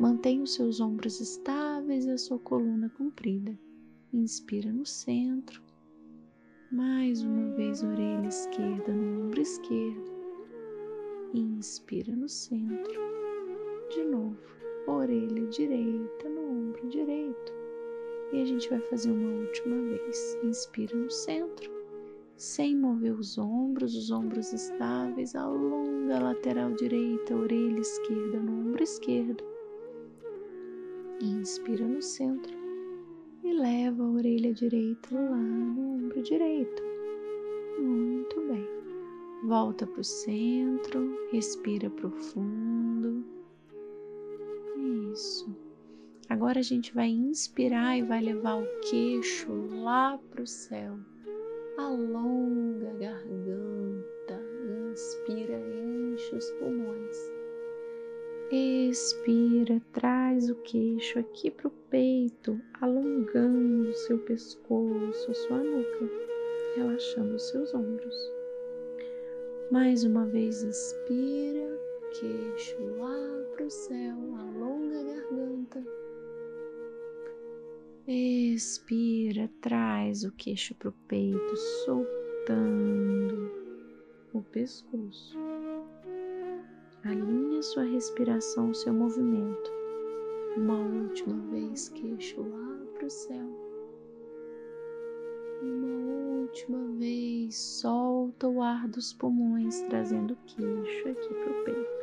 Mantenha 0.00 0.42
os 0.42 0.54
seus 0.54 0.80
ombros 0.80 1.20
estáveis 1.20 2.06
e 2.06 2.12
a 2.12 2.16
sua 2.16 2.38
coluna 2.38 2.88
comprida. 2.96 3.54
Inspira 4.10 4.72
no 4.72 4.86
centro 4.86 5.62
mais 6.70 7.22
uma 7.22 7.54
vez, 7.56 7.82
orelha 7.82 8.26
esquerda 8.26 8.90
no 8.90 9.26
ombro 9.26 9.42
esquerdo. 9.42 10.10
Inspira 11.34 12.16
no 12.16 12.30
centro. 12.30 13.11
De 13.94 14.02
novo, 14.04 14.38
orelha 14.86 15.46
direita 15.48 16.26
no 16.26 16.40
ombro 16.40 16.88
direito. 16.88 17.52
E 18.32 18.40
a 18.40 18.44
gente 18.46 18.70
vai 18.70 18.80
fazer 18.80 19.10
uma 19.10 19.40
última 19.40 19.76
vez. 19.82 20.38
Inspira 20.42 20.96
no 20.96 21.10
centro. 21.10 21.70
sem 22.36 22.76
mover 22.76 23.12
os 23.12 23.38
ombros, 23.38 23.94
os 23.94 24.10
ombros 24.10 24.52
estáveis, 24.52 25.34
alonga 25.34 26.16
a 26.16 26.22
lateral 26.22 26.72
direita, 26.72 27.36
orelha 27.36 27.78
esquerda 27.80 28.40
no 28.40 28.68
ombro 28.68 28.82
esquerdo. 28.82 29.44
Inspira 31.20 31.86
no 31.86 32.02
centro 32.02 32.52
e 33.44 33.52
leva 33.52 34.02
a 34.02 34.10
orelha 34.10 34.52
direita 34.54 35.14
lá 35.14 35.36
no 35.36 35.94
ombro 35.94 36.22
direito. 36.22 36.82
Muito 37.78 38.40
bem. 38.48 38.66
Volta 39.44 39.86
para 39.86 40.00
o 40.00 40.04
centro, 40.04 41.16
respira 41.30 41.90
profundo. 41.90 43.24
Isso. 45.12 45.54
Agora 46.28 46.60
a 46.60 46.62
gente 46.62 46.94
vai 46.94 47.08
inspirar 47.08 47.98
e 47.98 48.02
vai 48.02 48.20
levar 48.20 48.56
o 48.56 48.80
queixo 48.80 49.52
lá 49.82 50.18
para 50.30 50.42
o 50.42 50.46
céu 50.46 50.98
alonga 51.76 52.90
a 52.90 52.94
garganta, 52.94 54.40
inspira, 54.90 55.58
enche 55.58 56.34
os 56.34 56.50
pulmões. 56.52 57.32
Expira, 58.50 59.80
traz 59.92 60.50
o 60.50 60.54
queixo 60.56 61.18
aqui 61.18 61.50
para 61.50 61.68
o 61.68 61.72
peito, 61.90 62.60
alongando 62.80 63.88
o 63.88 63.94
seu 63.94 64.18
pescoço, 64.18 65.34
sua 65.34 65.58
nuca, 65.58 66.10
relaxando 66.76 67.34
os 67.34 67.48
seus 67.48 67.72
ombros. 67.74 68.16
Mais 69.70 70.04
uma 70.04 70.26
vez, 70.26 70.62
inspira, 70.62 71.80
queixo 72.20 72.76
lá 72.98 73.54
para 73.54 73.66
o 73.66 73.70
céu, 73.70 74.16
alonga 74.38 75.00
a 75.00 75.02
garganta 75.02 75.84
Expira, 78.04 79.48
traz 79.60 80.24
o 80.24 80.32
queixo 80.32 80.74
para 80.74 80.88
o 80.88 80.94
peito, 81.06 81.56
soltando 81.84 83.48
o 84.34 84.42
pescoço. 84.42 85.38
Alinha 87.04 87.62
sua 87.62 87.84
respiração, 87.84 88.74
seu 88.74 88.92
movimento. 88.92 89.70
Uma 90.56 90.80
última 90.80 91.38
vez, 91.52 91.90
queixo 91.90 92.40
lá 92.42 92.76
para 92.94 93.06
o 93.06 93.10
céu. 93.10 93.48
Uma 95.62 96.40
última 96.40 96.84
vez, 96.98 97.56
solta 97.56 98.48
o 98.48 98.60
ar 98.60 98.88
dos 98.88 99.12
pulmões, 99.12 99.80
trazendo 99.82 100.34
o 100.34 100.38
queixo 100.44 101.08
aqui 101.08 101.34
para 101.34 101.52
o 101.52 101.64
peito. 101.64 102.01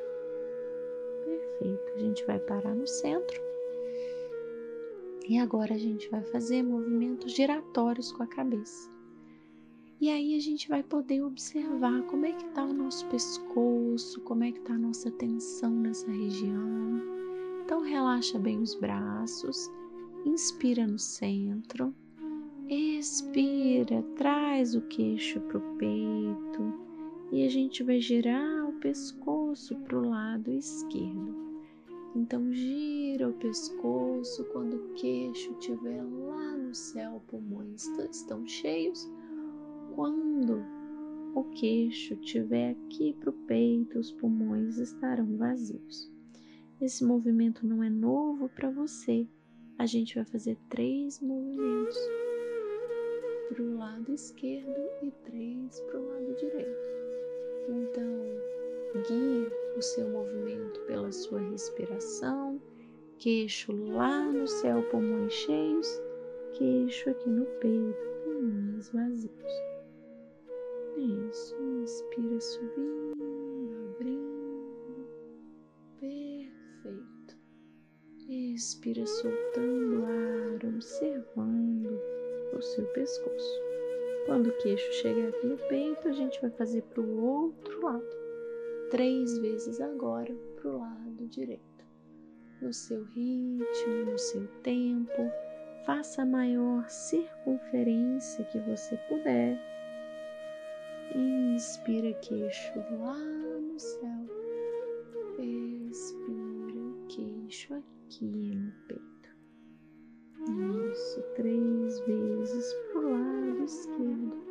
Perfeito. 1.59 1.93
A 1.95 1.99
gente 1.99 2.25
vai 2.25 2.39
parar 2.39 2.73
no 2.73 2.87
centro 2.87 3.41
e 5.27 5.37
agora 5.37 5.75
a 5.75 5.77
gente 5.77 6.09
vai 6.09 6.23
fazer 6.23 6.63
movimentos 6.63 7.33
giratórios 7.33 8.11
com 8.11 8.23
a 8.23 8.27
cabeça. 8.27 8.89
E 10.01 10.09
aí 10.09 10.35
a 10.35 10.39
gente 10.39 10.69
vai 10.69 10.81
poder 10.81 11.21
observar 11.21 12.01
como 12.03 12.25
é 12.25 12.31
que 12.31 12.45
está 12.45 12.63
o 12.63 12.73
nosso 12.73 13.05
pescoço, 13.07 14.21
como 14.21 14.45
é 14.45 14.51
que 14.51 14.59
está 14.59 14.73
a 14.73 14.77
nossa 14.77 15.11
tensão 15.11 15.71
nessa 15.71 16.09
região. 16.09 17.01
Então 17.63 17.81
relaxa 17.81 18.39
bem 18.39 18.59
os 18.59 18.73
braços, 18.75 19.69
inspira 20.25 20.87
no 20.87 20.97
centro, 20.97 21.93
expira, 22.69 24.01
traz 24.15 24.73
o 24.73 24.81
queixo 24.81 25.41
para 25.41 25.57
o 25.57 25.75
peito 25.75 26.73
e 27.31 27.45
a 27.45 27.49
gente 27.49 27.83
vai 27.83 27.99
girar 27.99 28.69
o 28.69 28.79
pescoço 28.79 29.75
para 29.81 29.97
o 29.97 30.09
lado 30.09 30.49
esquerdo. 30.49 31.48
Então 32.15 32.51
gira 32.51 33.29
o 33.29 33.33
pescoço 33.33 34.43
quando 34.45 34.75
o 34.75 34.93
queixo 34.93 35.51
estiver 35.53 36.03
lá 36.03 36.57
no 36.57 36.73
céu, 36.73 37.21
pulmões 37.27 37.85
estão 38.11 38.45
cheios. 38.47 39.07
Quando 39.95 40.63
o 41.35 41.43
queixo 41.51 42.15
estiver 42.15 42.71
aqui 42.71 43.13
para 43.13 43.29
o 43.29 43.33
peito, 43.33 43.99
os 43.99 44.11
pulmões 44.11 44.77
estarão 44.77 45.37
vazios. 45.37 46.11
Esse 46.81 47.03
movimento 47.03 47.67
não 47.67 47.83
é 47.83 47.89
novo 47.89 48.49
para 48.49 48.69
você. 48.69 49.27
A 49.77 49.85
gente 49.85 50.15
vai 50.15 50.25
fazer 50.25 50.57
três 50.69 51.21
movimentos 51.21 51.97
para 53.49 53.63
o 53.63 53.77
lado 53.77 54.13
esquerdo 54.13 54.79
e 55.03 55.11
três 55.25 55.79
para 55.81 55.99
o 55.99 56.07
lado 56.07 56.35
direito. 56.35 56.89
Então, 57.69 59.03
Guie 59.07 59.58
o 59.75 59.81
seu 59.81 60.07
movimento 60.09 60.79
pela 60.81 61.11
sua 61.11 61.39
respiração, 61.39 62.61
queixo 63.17 63.71
lá 63.71 64.23
no 64.31 64.47
céu, 64.47 64.81
pulmões 64.89 65.33
cheios, 65.33 66.01
queixo 66.53 67.09
aqui 67.09 67.29
no 67.29 67.45
peito, 67.45 68.09
pulmões 68.23 68.89
vazios. 68.89 69.69
Isso, 70.97 71.55
inspira 71.81 72.39
subindo, 72.39 73.93
abrindo. 73.95 75.07
Perfeito. 75.99 77.37
Expira 78.27 79.05
soltando 79.05 80.01
o 80.01 80.05
ar, 80.05 80.65
observando 80.65 81.99
o 82.53 82.61
seu 82.61 82.85
pescoço. 82.87 83.61
Quando 84.25 84.47
o 84.47 84.57
queixo 84.57 84.91
chegar 84.93 85.29
aqui 85.29 85.47
no 85.47 85.57
peito, 85.57 86.07
a 86.07 86.11
gente 86.11 86.39
vai 86.41 86.51
fazer 86.51 86.81
para 86.83 87.01
o 87.01 87.23
outro 87.23 87.81
lado 87.81 88.18
três 88.89 89.37
vezes 89.39 89.79
agora 89.79 90.33
para 90.55 90.69
o 90.69 90.79
lado 90.79 91.27
direito. 91.27 91.85
No 92.61 92.73
seu 92.73 93.03
ritmo, 93.05 94.05
no 94.11 94.17
seu 94.17 94.47
tempo, 94.63 95.31
faça 95.85 96.23
a 96.23 96.25
maior 96.25 96.89
circunferência 96.89 98.43
que 98.45 98.59
você 98.59 98.97
puder. 99.07 99.57
Inspira 101.15 102.13
queixo 102.15 102.73
lá 102.99 103.17
no 103.17 103.79
céu. 103.79 104.27
Expira 105.39 107.07
queixo 107.07 107.73
aqui 107.75 108.55
no 108.55 108.71
peito. 108.87 109.09
Isso, 110.91 111.21
três 111.35 111.99
vezes 112.01 112.73
para 112.91 112.99
o 112.99 113.11
lado 113.11 113.63
esquerdo. 113.63 114.48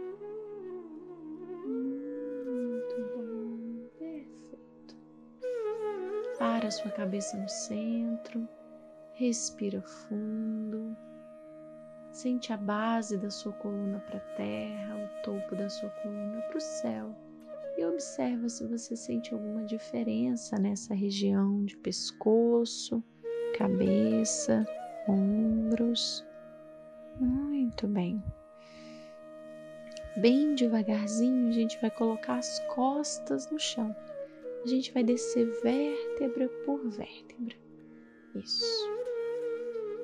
Para 6.68 6.76
sua 6.76 6.90
cabeça 6.90 7.34
no 7.34 7.48
centro, 7.48 8.46
respira 9.14 9.80
fundo, 9.80 10.94
sente 12.12 12.52
a 12.52 12.58
base 12.58 13.16
da 13.16 13.30
sua 13.30 13.54
coluna 13.54 14.00
para 14.00 14.18
a 14.18 14.36
terra, 14.36 14.94
o 14.96 15.22
topo 15.22 15.56
da 15.56 15.70
sua 15.70 15.88
coluna 15.88 16.42
para 16.42 16.58
o 16.58 16.60
céu 16.60 17.16
e 17.78 17.84
observa 17.86 18.50
se 18.50 18.66
você 18.66 18.94
sente 18.94 19.32
alguma 19.32 19.64
diferença 19.64 20.58
nessa 20.58 20.92
região 20.92 21.64
de 21.64 21.74
pescoço, 21.78 23.02
cabeça, 23.56 24.66
ombros. 25.08 26.22
Muito 27.18 27.88
bem. 27.88 28.22
Bem 30.18 30.54
devagarzinho, 30.54 31.48
a 31.48 31.52
gente 31.52 31.80
vai 31.80 31.90
colocar 31.90 32.36
as 32.36 32.58
costas 32.74 33.50
no 33.50 33.58
chão 33.58 33.96
a 34.68 34.70
gente 34.70 34.92
vai 34.92 35.02
descer 35.02 35.46
vértebra 35.62 36.46
por 36.66 36.90
vértebra. 36.90 37.56
Isso. 38.34 38.86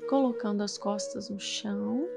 Colocando 0.09 0.63
as 0.63 0.79
costas 0.79 1.29
no 1.29 1.39
chão, 1.39 2.09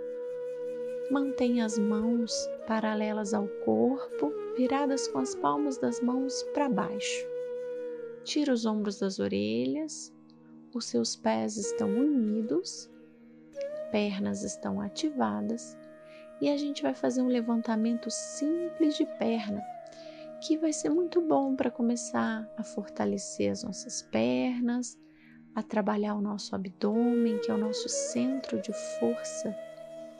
mantenha 1.12 1.66
as 1.66 1.78
mãos 1.78 2.32
paralelas 2.66 3.34
ao 3.34 3.50
corpo, 3.66 4.32
viradas 4.56 5.10
com 5.10 5.20
as 5.20 5.36
palmas 5.36 5.78
das 5.78 6.00
mãos 6.00 6.42
para 6.54 6.70
baixo. 6.70 7.28
Tira 8.24 8.54
os 8.54 8.66
ombros 8.66 9.00
das 9.00 9.20
orelhas, 9.20 10.14
os 10.74 10.86
seus 10.86 11.18
pés 11.18 11.58
estão 11.58 11.90
unidos, 11.90 12.90
pernas 13.92 14.42
estão 14.44 14.80
ativadas 14.80 15.78
e 16.40 16.48
a 16.48 16.56
gente 16.56 16.82
vai 16.82 16.94
fazer 16.94 17.22
um 17.22 17.28
levantamento 17.28 18.10
simples 18.10 18.96
de 18.96 19.06
perna 19.18 19.62
que 20.42 20.58
vai 20.58 20.72
ser 20.72 20.90
muito 20.90 21.20
bom 21.22 21.56
para 21.56 21.72
começar 21.72 22.48
a 22.58 22.64
fortalecer 22.64 23.52
as 23.52 23.64
nossas 23.64 24.02
pernas, 24.04 24.98
a 25.56 25.64
trabalhar 25.64 26.16
o 26.16 26.22
nosso 26.22 26.56
abdômen, 26.56 27.40
que 27.40 27.50
é 27.50 27.54
o 27.54 27.58
nosso 27.58 27.90
centro 27.90 28.62
de 28.62 28.72
força 29.00 29.56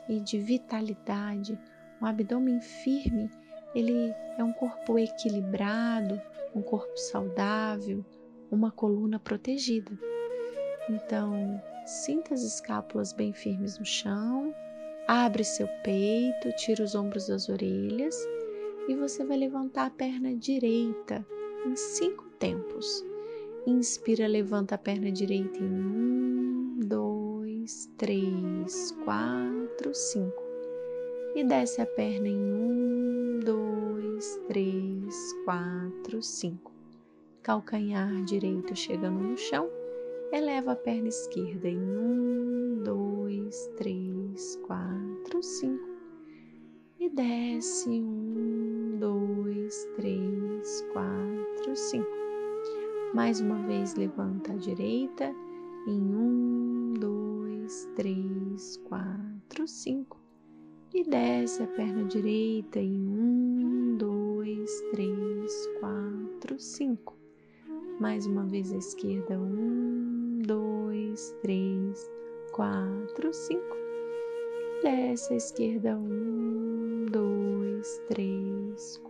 e 0.08 0.20
de 0.20 0.38
vitalidade. 0.38 1.58
Um 2.02 2.06
abdômen 2.06 2.60
firme, 2.60 3.30
ele 3.74 4.12
é 4.36 4.42
um 4.42 4.52
corpo 4.52 4.98
equilibrado, 4.98 6.20
um 6.54 6.62
corpo 6.62 6.96
saudável, 6.96 8.04
uma 8.50 8.72
coluna 8.72 9.20
protegida. 9.20 9.92
Então, 10.88 11.62
sinta 11.86 12.34
as 12.34 12.42
escápulas 12.42 13.12
bem 13.12 13.32
firmes 13.32 13.78
no 13.78 13.84
chão, 13.84 14.52
abre 15.06 15.44
seu 15.44 15.68
peito, 15.84 16.50
tira 16.56 16.82
os 16.82 16.94
ombros 16.94 17.28
das 17.28 17.48
orelhas 17.48 18.16
e 18.88 18.94
você 18.96 19.22
vai 19.22 19.36
levantar 19.36 19.86
a 19.86 19.90
perna 19.90 20.34
direita 20.34 21.24
em 21.66 21.76
cinco 21.76 22.24
tempos. 22.38 23.04
Inspira, 23.66 24.26
levanta 24.26 24.76
a 24.76 24.78
perna 24.78 25.12
direita 25.12 25.58
em 25.58 25.70
um, 25.70 26.80
dois, 26.80 27.90
três, 27.98 28.96
quatro, 29.04 29.94
cinco. 29.94 30.42
E 31.34 31.44
desce 31.44 31.82
a 31.82 31.86
perna 31.86 32.28
em 32.28 32.40
um, 32.40 33.40
dois, 33.44 34.40
três, 34.48 35.34
quatro, 35.44 36.22
cinco. 36.22 36.72
Calcanhar 37.42 38.24
direito 38.24 38.74
chegando 38.74 39.20
no 39.20 39.36
chão. 39.36 39.68
Eleva 40.32 40.72
a 40.72 40.76
perna 40.76 41.08
esquerda 41.08 41.68
em 41.68 41.78
um, 41.78 42.82
dois, 42.82 43.68
três, 43.76 44.56
quatro, 44.66 45.42
cinco. 45.42 45.88
E 46.98 47.08
desce 47.08 47.88
um, 47.88 48.67
dois, 48.98 49.88
três, 49.96 50.84
quatro, 50.92 51.76
cinco. 51.76 52.08
Mais 53.14 53.40
uma 53.40 53.56
vez 53.66 53.94
levanta 53.94 54.52
a 54.52 54.56
direita 54.56 55.34
em 55.86 56.00
um, 56.14 56.94
dois, 56.98 57.88
três, 57.94 58.76
quatro, 58.88 59.66
cinco 59.66 60.18
e 60.94 61.04
desce 61.04 61.62
a 61.62 61.66
perna 61.66 62.04
direita 62.04 62.80
em 62.80 63.08
um, 63.08 63.96
dois, 63.96 64.70
três, 64.90 65.68
quatro, 65.80 66.58
cinco. 66.58 67.16
Mais 68.00 68.26
uma 68.26 68.46
vez 68.46 68.72
a 68.72 68.78
esquerda, 68.78 69.38
um, 69.38 70.40
dois, 70.44 71.34
três, 71.42 72.10
quatro, 72.52 73.32
cinco. 73.32 73.76
Desce 74.82 75.34
a 75.34 75.36
esquerda, 75.36 75.96
um, 75.96 77.06
dois, 77.10 78.00
três, 78.08 78.57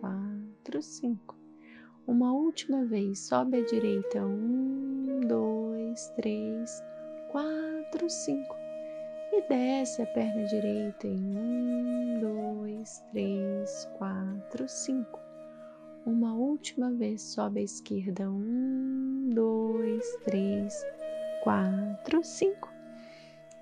quatro, 0.00 0.82
cinco. 0.82 1.36
Uma 2.06 2.32
última 2.32 2.84
vez, 2.84 3.18
sobe 3.20 3.58
a 3.58 3.64
direita, 3.64 4.24
um, 4.24 5.20
dois, 5.26 6.08
três, 6.16 6.82
quatro, 7.30 8.08
cinco 8.08 8.56
e 9.32 9.42
desce 9.48 10.02
a 10.02 10.06
perna 10.06 10.44
direita 10.46 11.06
em 11.06 11.36
um, 11.36 12.18
dois, 12.20 13.04
três, 13.12 13.88
quatro, 13.96 14.68
cinco. 14.68 15.20
Uma 16.06 16.34
última 16.34 16.90
vez 16.92 17.22
sobe 17.22 17.60
a 17.60 17.64
esquerda, 17.64 18.28
um, 18.28 19.30
dois, 19.34 20.04
três, 20.24 20.74
quatro, 21.42 22.24
cinco. 22.24 22.68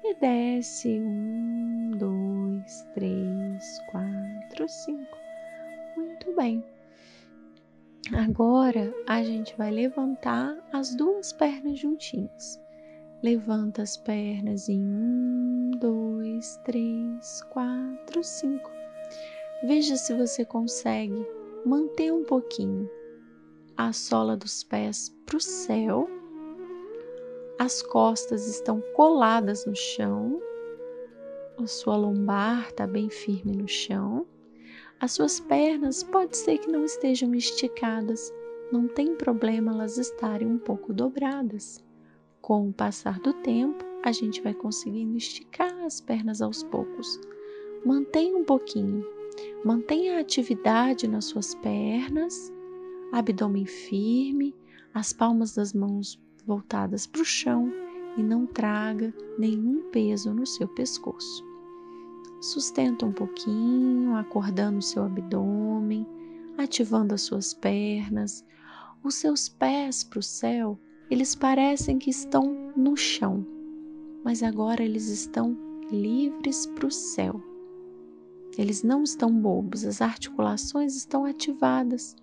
E 0.05 0.14
desce 0.14 1.01
um, 1.01 1.90
dois, 1.99 2.87
três, 2.95 3.81
quatro, 3.90 4.69
cinco. 4.69 5.26
Muito 6.27 6.37
bem. 6.37 6.65
Agora 8.12 8.93
a 9.07 9.23
gente 9.23 9.57
vai 9.57 9.71
levantar 9.71 10.59
as 10.73 10.93
duas 10.97 11.33
pernas 11.33 11.79
juntinhas. 11.79 12.61
Levanta 13.23 13.83
as 13.83 13.97
pernas 13.97 14.69
em 14.69 14.83
um, 14.83 15.71
dois, 15.79 16.57
três, 16.65 17.43
quatro, 17.51 18.25
cinco. 18.25 18.69
Veja 19.62 19.97
se 19.97 20.15
você 20.15 20.45
consegue 20.45 21.25
manter 21.65 22.12
um 22.12 22.25
pouquinho 22.25 22.91
a 23.77 23.93
sola 23.93 24.37
dos 24.37 24.65
pés 24.65 25.09
para 25.25 25.37
o 25.37 25.41
céu. 25.41 26.11
As 27.57 27.83
costas 27.83 28.49
estão 28.49 28.83
coladas 28.95 29.65
no 29.65 29.77
chão. 29.77 30.43
A 31.57 31.69
sua 31.69 31.97
lombar 31.97 32.67
está 32.69 32.85
bem 32.85 33.09
firme 33.09 33.57
no 33.57 33.69
chão. 33.69 34.27
As 34.99 35.13
suas 35.13 35.39
pernas 35.39 36.03
pode 36.03 36.37
ser 36.37 36.57
que 36.59 36.71
não 36.71 36.83
estejam 36.83 37.35
esticadas, 37.35 38.33
não 38.73 38.89
tem 38.89 39.15
problema 39.15 39.73
elas 39.73 39.99
estarem 39.99 40.49
um 40.49 40.59
pouco 40.59 40.93
dobradas. 40.93 41.85
Com 42.41 42.71
o 42.71 42.73
passar 42.73 43.21
do 43.21 43.35
tempo, 43.35 43.85
a 44.03 44.11
gente 44.11 44.41
vai 44.41 44.55
conseguindo 44.55 45.17
esticar 45.17 45.85
as 45.85 46.01
pernas 46.01 46.41
aos 46.41 46.63
poucos. 46.63 47.21
Mantenha 47.85 48.37
um 48.37 48.45
pouquinho, 48.45 49.07
mantenha 49.63 50.17
a 50.17 50.21
atividade 50.21 51.07
nas 51.07 51.27
suas 51.27 51.55
pernas, 51.57 52.51
abdômen 53.13 53.67
firme, 53.67 54.55
as 54.95 55.13
palmas 55.13 55.55
das 55.55 55.75
mãos 55.75 56.19
voltadas 56.47 57.07
para 57.07 57.21
o 57.21 57.25
chão 57.25 57.71
e 58.17 58.23
não 58.23 58.47
traga 58.47 59.13
nenhum 59.39 59.91
peso 59.91 60.33
no 60.33 60.47
seu 60.47 60.67
pescoço. 60.67 61.46
Sustenta 62.40 63.07
um 63.07 63.12
pouquinho, 63.12 64.16
acordando 64.16 64.79
o 64.79 64.83
seu 64.83 65.05
abdômen, 65.05 66.07
ativando 66.59 67.14
as 67.14 67.22
suas 67.22 67.55
pernas, 67.55 68.44
os 69.03 69.14
seus 69.14 69.49
pés 69.49 70.05
para 70.05 70.18
o 70.18 70.22
céu 70.22 70.79
eles 71.09 71.37
parecem 71.37 71.99
que 71.99 72.11
estão 72.11 72.72
no 72.77 72.96
chão, 72.96 73.46
mas 74.25 74.42
agora 74.42 74.83
eles 74.83 75.09
estão 75.09 75.57
livres 75.90 76.66
para 76.66 76.87
o 76.87 76.90
céu. 76.90 77.40
Eles 78.59 78.83
não 78.83 79.05
estão 79.05 79.31
bobos, 79.31 79.85
as 79.85 80.03
articulações 80.03 80.96
estão 80.96 81.25
ativadas. 81.25 82.16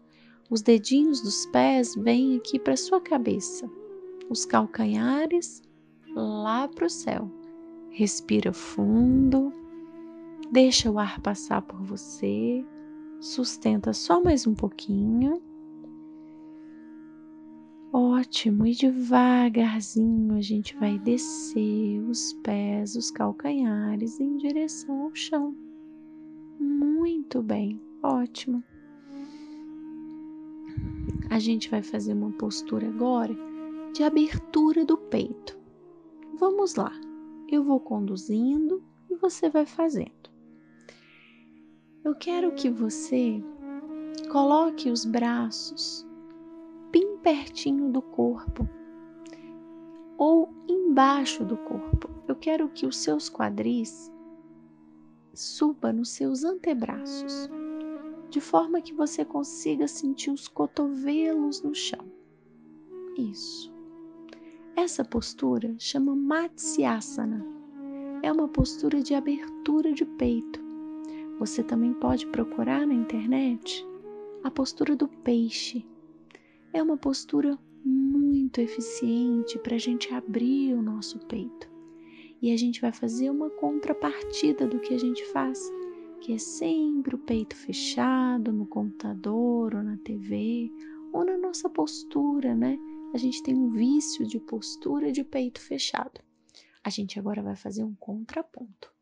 Os 0.49 0.61
dedinhos 0.61 1.21
dos 1.21 1.45
pés 1.45 1.95
vêm 1.95 2.35
aqui 2.35 2.59
para 2.59 2.75
sua 2.75 2.99
cabeça, 2.99 3.69
os 4.29 4.43
calcanhares 4.43 5.61
lá 6.13 6.67
para 6.67 6.87
o 6.87 6.89
céu. 6.89 7.31
Respira 7.89 8.51
fundo, 8.51 9.53
deixa 10.53 10.91
o 10.91 10.99
ar 10.99 11.19
passar 11.19 11.63
por 11.63 11.81
você, 11.81 12.63
sustenta 13.19 13.91
só 13.91 14.21
mais 14.23 14.45
um 14.45 14.53
pouquinho. 14.53 15.41
Ótimo, 17.91 18.63
e 18.67 18.75
devagarzinho 18.75 20.35
a 20.35 20.41
gente 20.41 20.77
vai 20.77 20.99
descer 20.99 21.99
os 22.07 22.33
pés, 22.43 22.95
os 22.95 23.09
calcanhares 23.09 24.19
em 24.19 24.37
direção 24.37 25.05
ao 25.05 25.15
chão. 25.15 25.55
Muito 26.59 27.41
bem, 27.41 27.81
ótimo. 28.03 28.63
A 31.31 31.39
gente 31.39 31.67
vai 31.67 31.81
fazer 31.81 32.13
uma 32.13 32.31
postura 32.31 32.87
agora 32.87 33.35
de 33.91 34.03
abertura 34.03 34.85
do 34.85 34.97
peito. 34.97 35.57
Vamos 36.35 36.75
lá, 36.75 36.91
eu 37.49 37.63
vou 37.63 37.79
conduzindo 37.79 38.83
e 39.09 39.15
você 39.15 39.49
vai 39.49 39.65
fazendo. 39.65 40.32
Eu 42.03 42.13
quero 42.13 42.51
que 42.51 42.69
você 42.69 43.41
coloque 44.29 44.89
os 44.89 45.05
braços 45.05 46.05
bem 46.91 47.17
pertinho 47.19 47.89
do 47.89 48.01
corpo 48.01 48.67
ou 50.17 50.53
embaixo 50.67 51.45
do 51.45 51.55
corpo. 51.55 52.09
Eu 52.27 52.35
quero 52.35 52.67
que 52.67 52.85
os 52.85 52.97
seus 52.97 53.29
quadris 53.29 54.11
suba 55.33 55.93
nos 55.93 56.09
seus 56.09 56.43
antebraços, 56.43 57.49
de 58.29 58.41
forma 58.41 58.81
que 58.81 58.93
você 58.93 59.23
consiga 59.23 59.87
sentir 59.87 60.29
os 60.29 60.49
cotovelos 60.49 61.61
no 61.61 61.73
chão. 61.73 62.05
Isso. 63.17 63.73
Essa 64.75 65.05
postura 65.05 65.73
chama 65.79 66.13
Matsyasana. 66.13 67.45
É 68.21 68.29
uma 68.29 68.49
postura 68.49 69.01
de 69.01 69.15
abertura 69.15 69.93
de 69.93 70.05
peito. 70.05 70.62
Você 71.39 71.63
também 71.63 71.93
pode 71.93 72.27
procurar 72.27 72.85
na 72.85 72.93
internet 72.93 73.85
a 74.43 74.51
postura 74.51 74.93
do 74.93 75.07
peixe 75.07 75.85
é 76.73 76.83
uma 76.83 76.97
postura 76.97 77.57
muito 77.85 78.59
eficiente 78.59 79.57
para 79.59 79.75
a 79.75 79.79
gente 79.79 80.13
abrir 80.13 80.73
o 80.73 80.81
nosso 80.81 81.17
peito. 81.27 81.71
E 82.41 82.51
a 82.51 82.57
gente 82.57 82.81
vai 82.81 82.91
fazer 82.91 83.29
uma 83.29 83.49
contrapartida 83.49 84.67
do 84.67 84.79
que 84.79 84.93
a 84.93 84.97
gente 84.97 85.23
faz, 85.27 85.59
que 86.19 86.33
é 86.33 86.37
sempre 86.37 87.15
o 87.15 87.19
peito 87.19 87.55
fechado 87.55 88.51
no 88.51 88.65
computador 88.65 89.75
ou 89.75 89.81
na 89.81 89.95
TV 89.97 90.69
ou 91.13 91.23
na 91.23 91.37
nossa 91.37 91.69
postura, 91.69 92.53
né? 92.53 92.77
A 93.13 93.17
gente 93.17 93.41
tem 93.43 93.55
um 93.55 93.69
vício 93.69 94.27
de 94.27 94.41
postura 94.41 95.09
de 95.09 95.23
peito 95.23 95.61
fechado. 95.61 96.19
A 96.83 96.89
gente 96.89 97.17
agora 97.17 97.41
vai 97.41 97.55
fazer 97.55 97.85
um 97.85 97.95
contraponto. 97.95 98.92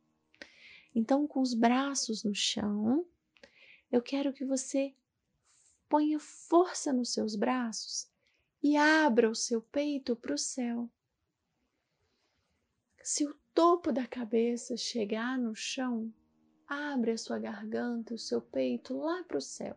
Então, 0.93 1.25
com 1.25 1.41
os 1.41 1.54
braços 1.54 2.23
no 2.23 2.36
chão, 2.36 3.06
eu 3.91 4.01
quero 4.01 4.34
que 4.34 4.45
você 4.45 4.93
ponha 5.89 6.19
força 6.19 6.93
nos 6.93 7.13
seus 7.13 7.36
braços 7.36 8.10
e 8.63 8.77
abra 8.77 9.30
o 9.30 9.36
seu 9.36 9.62
peito 9.62 10.15
para 10.15 10.34
o 10.34 10.38
céu. 10.38 10.89
Se 13.04 13.25
o 13.25 13.34
topo 13.54 13.91
da 13.91 14.06
cabeça 14.06 14.77
chegar 14.77 15.38
no 15.38 15.56
chão, 15.56 16.13
abre 16.67 17.12
a 17.12 17.17
sua 17.17 17.39
garganta, 17.39 18.13
o 18.13 18.19
seu 18.19 18.41
peito 18.41 18.95
lá 18.97 19.23
para 19.23 19.38
o 19.38 19.41
céu. 19.41 19.75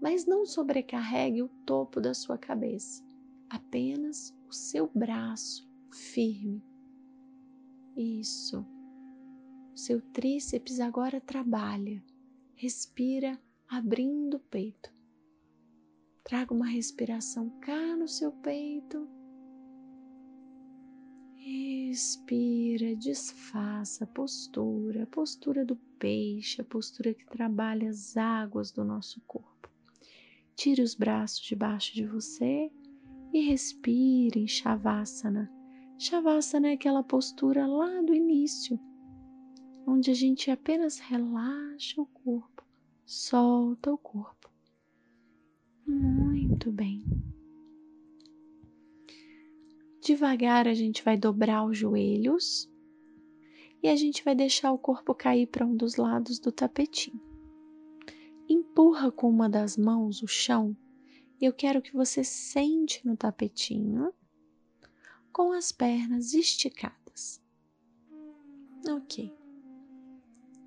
Mas 0.00 0.24
não 0.24 0.46
sobrecarregue 0.46 1.42
o 1.42 1.48
topo 1.66 2.00
da 2.00 2.14
sua 2.14 2.38
cabeça, 2.38 3.04
apenas 3.50 4.32
o 4.48 4.52
seu 4.52 4.88
braço 4.94 5.68
firme. 5.90 6.62
Isso. 7.96 8.64
Seu 9.78 10.00
tríceps 10.00 10.80
agora 10.80 11.20
trabalha. 11.20 12.02
Respira 12.56 13.40
abrindo 13.68 14.38
o 14.38 14.40
peito. 14.40 14.92
Traga 16.24 16.52
uma 16.52 16.66
respiração 16.66 17.48
cá 17.60 17.94
no 17.94 18.08
seu 18.08 18.32
peito. 18.32 19.08
Expira, 21.36 22.96
desfaça 22.96 24.02
a 24.02 24.06
postura, 24.08 25.04
a 25.04 25.06
postura 25.06 25.64
do 25.64 25.76
peixe, 25.96 26.60
a 26.60 26.64
postura 26.64 27.14
que 27.14 27.24
trabalha 27.24 27.88
as 27.88 28.16
águas 28.16 28.72
do 28.72 28.84
nosso 28.84 29.20
corpo. 29.28 29.70
Tire 30.56 30.82
os 30.82 30.96
braços 30.96 31.40
debaixo 31.46 31.94
de 31.94 32.04
você 32.04 32.68
e 33.32 33.42
respire 33.46 34.40
em 34.40 34.48
Shavasana. 34.48 35.48
Shavasana 35.96 36.70
é 36.70 36.72
aquela 36.72 37.04
postura 37.04 37.64
lá 37.64 38.02
do 38.02 38.12
início, 38.12 38.76
onde 39.88 40.10
a 40.10 40.14
gente 40.14 40.50
apenas 40.50 40.98
relaxa 40.98 42.00
o 42.00 42.04
corpo, 42.06 42.62
solta 43.06 43.90
o 43.90 43.96
corpo. 43.96 44.50
Muito 45.86 46.70
bem. 46.70 47.04
Devagar 50.02 50.68
a 50.68 50.74
gente 50.74 51.02
vai 51.02 51.16
dobrar 51.16 51.64
os 51.64 51.78
joelhos 51.78 52.70
e 53.82 53.88
a 53.88 53.96
gente 53.96 54.22
vai 54.22 54.34
deixar 54.34 54.72
o 54.72 54.78
corpo 54.78 55.14
cair 55.14 55.46
para 55.46 55.64
um 55.64 55.74
dos 55.74 55.96
lados 55.96 56.38
do 56.38 56.52
tapetinho. 56.52 57.20
Empurra 58.46 59.10
com 59.10 59.30
uma 59.30 59.48
das 59.48 59.76
mãos 59.78 60.22
o 60.22 60.26
chão 60.26 60.76
e 61.40 61.46
eu 61.46 61.52
quero 61.52 61.80
que 61.80 61.94
você 61.94 62.22
sente 62.22 63.06
no 63.06 63.16
tapetinho 63.16 64.12
com 65.32 65.52
as 65.52 65.72
pernas 65.72 66.34
esticadas. 66.34 67.42
Ok. 68.86 69.37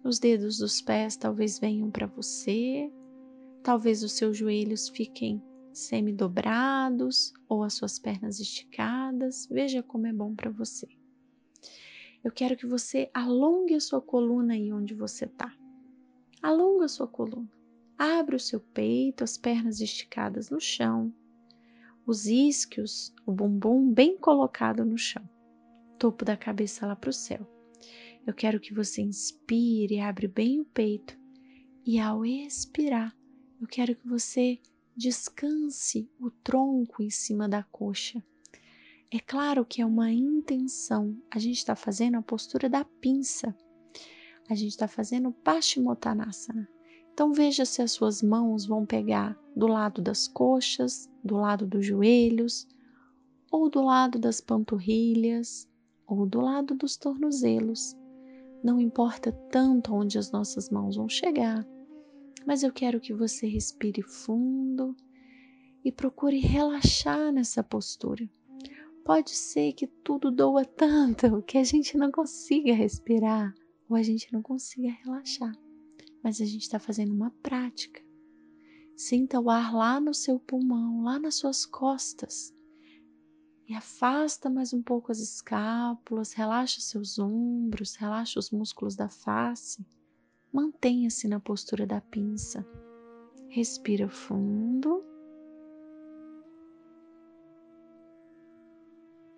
Os 0.03 0.17
dedos 0.17 0.57
dos 0.57 0.81
pés 0.81 1.15
talvez 1.15 1.59
venham 1.59 1.91
para 1.91 2.07
você, 2.07 2.91
talvez 3.61 4.03
os 4.03 4.13
seus 4.13 4.35
joelhos 4.35 4.89
fiquem 4.89 5.41
semi-dobrados 5.71 7.33
ou 7.47 7.63
as 7.63 7.73
suas 7.73 7.99
pernas 7.99 8.39
esticadas. 8.39 9.47
Veja 9.49 9.83
como 9.83 10.07
é 10.07 10.13
bom 10.13 10.33
para 10.33 10.49
você. 10.49 10.87
Eu 12.23 12.31
quero 12.31 12.57
que 12.57 12.65
você 12.65 13.09
alongue 13.13 13.75
a 13.75 13.79
sua 13.79 14.01
coluna 14.01 14.53
aí 14.53 14.71
onde 14.73 14.93
você 14.93 15.25
está. 15.25 15.53
Alonga 16.41 16.85
a 16.85 16.89
sua 16.89 17.07
coluna. 17.07 17.49
Abre 17.97 18.35
o 18.35 18.39
seu 18.39 18.59
peito, 18.59 19.23
as 19.23 19.37
pernas 19.37 19.79
esticadas 19.79 20.49
no 20.49 20.59
chão, 20.59 21.13
os 22.05 22.25
isquios, 22.25 23.13
o 23.27 23.31
bumbum 23.31 23.93
bem 23.93 24.17
colocado 24.17 24.83
no 24.83 24.97
chão, 24.97 25.23
topo 25.99 26.25
da 26.25 26.35
cabeça 26.35 26.87
lá 26.87 26.95
para 26.95 27.11
o 27.11 27.13
céu. 27.13 27.47
Eu 28.25 28.33
quero 28.33 28.59
que 28.59 28.73
você 28.73 29.01
inspire, 29.01 29.99
abre 29.99 30.27
bem 30.27 30.61
o 30.61 30.65
peito 30.65 31.17
e 31.85 31.99
ao 31.99 32.23
expirar, 32.23 33.15
eu 33.59 33.67
quero 33.67 33.95
que 33.95 34.07
você 34.07 34.59
descanse 34.95 36.09
o 36.19 36.29
tronco 36.29 37.01
em 37.01 37.09
cima 37.09 37.49
da 37.49 37.63
coxa. 37.63 38.23
É 39.11 39.19
claro 39.19 39.65
que 39.65 39.81
é 39.81 39.85
uma 39.85 40.11
intenção. 40.11 41.17
A 41.29 41.39
gente 41.39 41.57
está 41.57 41.75
fazendo 41.75 42.17
a 42.17 42.21
postura 42.21 42.69
da 42.69 42.85
pinça. 42.85 43.55
A 44.47 44.55
gente 44.55 44.69
está 44.69 44.87
fazendo 44.87 45.31
Paschimottanasana. 45.31 46.69
Então 47.13 47.33
veja 47.33 47.65
se 47.65 47.81
as 47.81 47.91
suas 47.91 48.21
mãos 48.21 48.65
vão 48.65 48.85
pegar 48.85 49.37
do 49.55 49.67
lado 49.67 50.01
das 50.01 50.27
coxas, 50.27 51.09
do 51.23 51.35
lado 51.35 51.65
dos 51.65 51.85
joelhos, 51.85 52.67
ou 53.51 53.69
do 53.69 53.81
lado 53.81 54.17
das 54.17 54.39
panturrilhas, 54.39 55.67
ou 56.07 56.25
do 56.25 56.39
lado 56.39 56.73
dos 56.73 56.95
tornozelos. 56.95 57.97
Não 58.63 58.79
importa 58.79 59.31
tanto 59.49 59.93
onde 59.93 60.17
as 60.17 60.31
nossas 60.31 60.69
mãos 60.69 60.95
vão 60.95 61.09
chegar, 61.09 61.67
mas 62.45 62.61
eu 62.63 62.71
quero 62.71 62.99
que 62.99 63.13
você 63.13 63.47
respire 63.47 64.01
fundo 64.01 64.95
e 65.83 65.91
procure 65.91 66.39
relaxar 66.39 67.31
nessa 67.31 67.63
postura. 67.63 68.29
Pode 69.03 69.31
ser 69.31 69.73
que 69.73 69.87
tudo 69.87 70.31
doa 70.31 70.63
tanto 70.63 71.41
que 71.43 71.57
a 71.57 71.63
gente 71.63 71.97
não 71.97 72.11
consiga 72.11 72.73
respirar 72.73 73.53
ou 73.89 73.95
a 73.95 74.03
gente 74.03 74.31
não 74.31 74.41
consiga 74.41 74.91
relaxar, 75.03 75.57
mas 76.23 76.39
a 76.39 76.45
gente 76.45 76.61
está 76.61 76.79
fazendo 76.79 77.13
uma 77.13 77.31
prática. 77.41 78.01
Sinta 78.95 79.39
o 79.39 79.49
ar 79.49 79.73
lá 79.73 79.99
no 79.99 80.13
seu 80.13 80.39
pulmão, 80.39 81.01
lá 81.01 81.17
nas 81.17 81.35
suas 81.35 81.65
costas. 81.65 82.53
E 83.71 83.73
afasta 83.73 84.49
mais 84.49 84.73
um 84.73 84.81
pouco 84.81 85.13
as 85.13 85.19
escápulas, 85.19 86.33
relaxa 86.33 86.81
seus 86.81 87.17
ombros, 87.17 87.95
relaxa 87.95 88.37
os 88.37 88.51
músculos 88.51 88.97
da 88.97 89.07
face 89.07 89.85
Mantenha-se 90.51 91.25
na 91.29 91.39
postura 91.39 91.87
da 91.87 92.01
pinça. 92.01 92.67
Respira 93.47 94.09
fundo. 94.09 95.01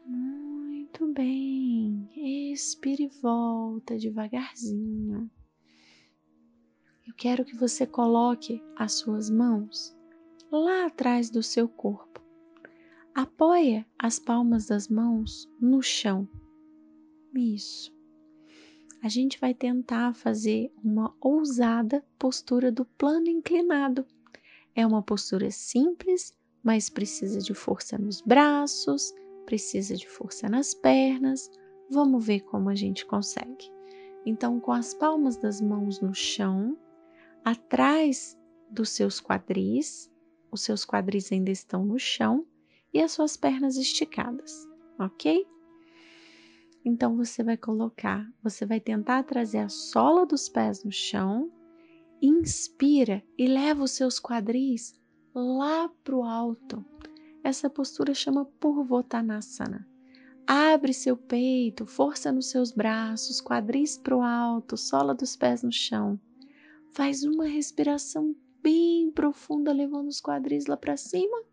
Muito 0.04 1.13
bem. 1.13 2.10
Expire 2.52 3.04
e 3.04 3.22
volta 3.22 4.00
devagarzinho. 4.00 5.30
Eu 7.06 7.13
quero 7.13 7.46
que 7.46 7.56
você 7.56 7.86
coloque 7.86 8.63
as 8.76 8.93
suas 8.93 9.30
mãos 9.30 9.96
lá 10.52 10.88
atrás 10.88 11.30
do 11.30 11.43
seu 11.43 11.69
corpo. 11.69 12.22
Apoia 13.15 13.86
as 13.99 14.19
palmas 14.19 14.67
das 14.67 14.88
mãos 14.88 15.47
no 15.62 15.82
chão. 15.82 16.28
Isso 17.36 17.93
a 19.04 19.10
gente 19.10 19.38
vai 19.38 19.54
tentar 19.54 20.13
fazer 20.13 20.71
uma 20.82 21.13
ousada 21.19 22.02
postura 22.17 22.71
do 22.71 22.86
plano 22.86 23.28
inclinado. 23.28 24.06
É 24.73 24.88
uma 24.88 25.04
postura 25.04 25.52
simples, 25.52 26.34
mas 26.63 26.89
precisa 26.89 27.41
de 27.41 27.54
força 27.54 27.97
nos 27.97 28.21
braços, 28.21 29.13
precisa 29.45 29.97
de 29.97 30.08
força 30.08 30.47
nas 30.47 30.73
pernas. 30.73 31.52
Vamos 31.91 32.26
ver 32.26 32.39
como 32.45 32.69
a 32.69 32.76
gente 32.76 33.06
consegue. 33.06 33.69
Então, 34.26 34.58
com 34.58 34.71
as 34.71 34.93
palmas 34.93 35.36
das 35.36 35.60
mãos 35.60 35.99
no 35.99 36.13
chão, 36.15 36.78
atrás 37.43 38.39
dos 38.71 38.88
seus 38.88 39.19
quadris, 39.19 40.10
os 40.49 40.62
seus 40.62 40.86
quadris 40.86 41.30
ainda 41.30 41.52
estão 41.52 41.86
no 41.86 41.99
chão 41.99 42.47
e 42.93 43.01
as 43.01 43.12
suas 43.12 43.36
pernas 43.36 43.75
esticadas, 43.75 44.67
ok? 44.99 45.47
Então 46.86 47.15
você 47.15 47.43
vai 47.43 47.58
colocar, 47.58 48.29
você 48.43 48.65
vai 48.65 48.79
tentar 48.79 49.23
trazer 49.23 49.60
a 49.60 49.69
sola 49.69 50.25
dos 50.25 50.49
pés 50.49 50.84
no 50.84 50.91
chão, 50.91 51.51
inspira 52.21 53.23
e 53.38 53.47
leva 53.47 53.84
os 53.84 53.91
seus 53.91 54.19
quadris 54.19 54.93
lá 55.34 55.89
para 56.03 56.15
o 56.15 56.23
alto. 56.23 56.86
Essa 57.43 57.69
postura 57.69 58.13
chama 58.13 58.45
Purvottanasana. 58.60 59.88
Abre 60.45 60.93
seu 60.93 61.15
peito, 61.15 61.86
força 61.86 62.32
nos 62.32 62.49
seus 62.49 62.71
braços, 62.71 63.41
quadris 63.41 63.97
para 63.97 64.15
o 64.15 64.21
alto, 64.21 64.75
sola 64.75 65.15
dos 65.15 65.38
pés 65.38 65.63
no 65.63 65.71
chão. 65.71 66.19
Faz 66.91 67.23
uma 67.23 67.45
respiração 67.45 68.36
bem 68.62 69.10
profunda, 69.12 69.71
levando 69.71 70.10
os 70.10 70.21
quadris 70.21 70.65
lá 70.65 70.75
para 70.75 70.97
cima. 70.97 71.43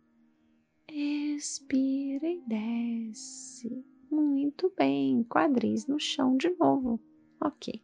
Expira 0.93 2.27
e 2.27 2.41
desce. 2.45 3.81
Muito 4.11 4.73
bem, 4.77 5.23
quadris 5.23 5.87
no 5.87 5.97
chão 5.97 6.35
de 6.35 6.49
novo. 6.59 6.99
Ok. 7.39 7.81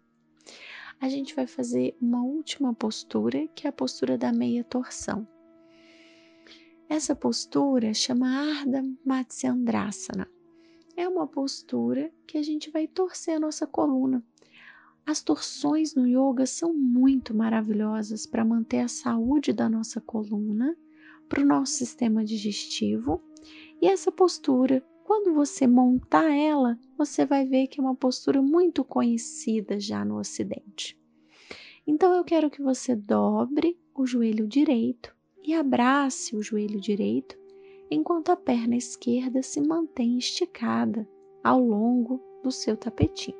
A 1.00 1.08
gente 1.08 1.34
vai 1.34 1.48
fazer 1.48 1.96
uma 2.02 2.22
última 2.22 2.74
postura, 2.74 3.48
que 3.56 3.65
é 3.65 3.70
a 3.70 3.74
postura 3.74 4.17
da 4.17 4.34
meia 4.34 4.62
torção. 4.62 5.26
Essa 6.89 7.15
postura 7.15 7.93
chama 7.93 8.28
Ardha 8.28 8.84
Matsyandrasana. 9.06 10.30
É 10.98 11.08
uma 11.08 11.26
postura 11.26 12.12
que 12.28 12.38
a 12.38 12.43
gente 12.43 12.70
vai 12.70 12.88
torcer 12.88 13.38
a 13.38 13.39
nossa 13.39 13.65
coluna. 13.65 14.22
As 15.06 15.22
torções 15.22 15.96
no 15.96 16.06
yoga 16.06 16.46
são 16.46 16.74
muito 16.74 17.34
maravilhosas 17.34 18.26
para 18.26 18.43
manter 18.43 18.80
a 18.80 18.89
saúde 18.89 19.54
da 19.54 19.70
nossa 19.70 20.02
coluna, 20.02 20.76
para 21.28 21.42
o 21.42 21.46
nosso 21.46 21.74
sistema 21.74 22.24
digestivo. 22.24 23.22
E 23.82 23.88
essa 23.88 24.12
postura 24.12 24.84
quando 25.08 25.34
você 25.34 25.66
montar 25.66 26.30
ela, 26.36 26.78
você 26.98 27.26
vai 27.26 27.46
ver 27.46 27.68
que 27.68 27.80
é 27.80 27.84
uma 27.84 27.96
postura 27.96 28.42
muito 28.42 28.84
conhecida 28.84 29.80
já 29.80 30.04
no 30.04 30.20
Ocidente. 30.20 31.00
Então 31.88 32.13
eu 32.13 32.26
quero 32.26 32.50
que 32.50 32.62
você 32.62 32.94
dobre 32.94 33.80
o 33.96 34.06
joelho 34.06 34.46
direito 34.46 35.16
e 35.42 35.54
abrace 35.54 36.36
o 36.36 36.44
joelho 36.44 36.78
direito 36.82 37.38
enquanto 37.90 38.34
a 38.34 38.36
perna 38.36 38.76
esquerda 38.76 39.42
se 39.42 39.62
mantém 39.62 40.18
esticada 40.18 41.08
ao 41.42 41.62
longo 41.62 42.22
do 42.44 42.52
seu 42.52 42.76
tapetinho. 42.76 43.38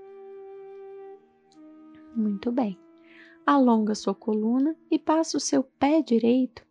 Muito 2.16 2.50
bem. 2.50 2.80
Alonga 3.46 3.94
sua 3.94 4.16
coluna 4.16 4.74
e 4.90 4.98
passa 4.98 5.36
o 5.36 5.42
seu 5.42 5.64
pé 5.64 6.02
direito 6.02 6.66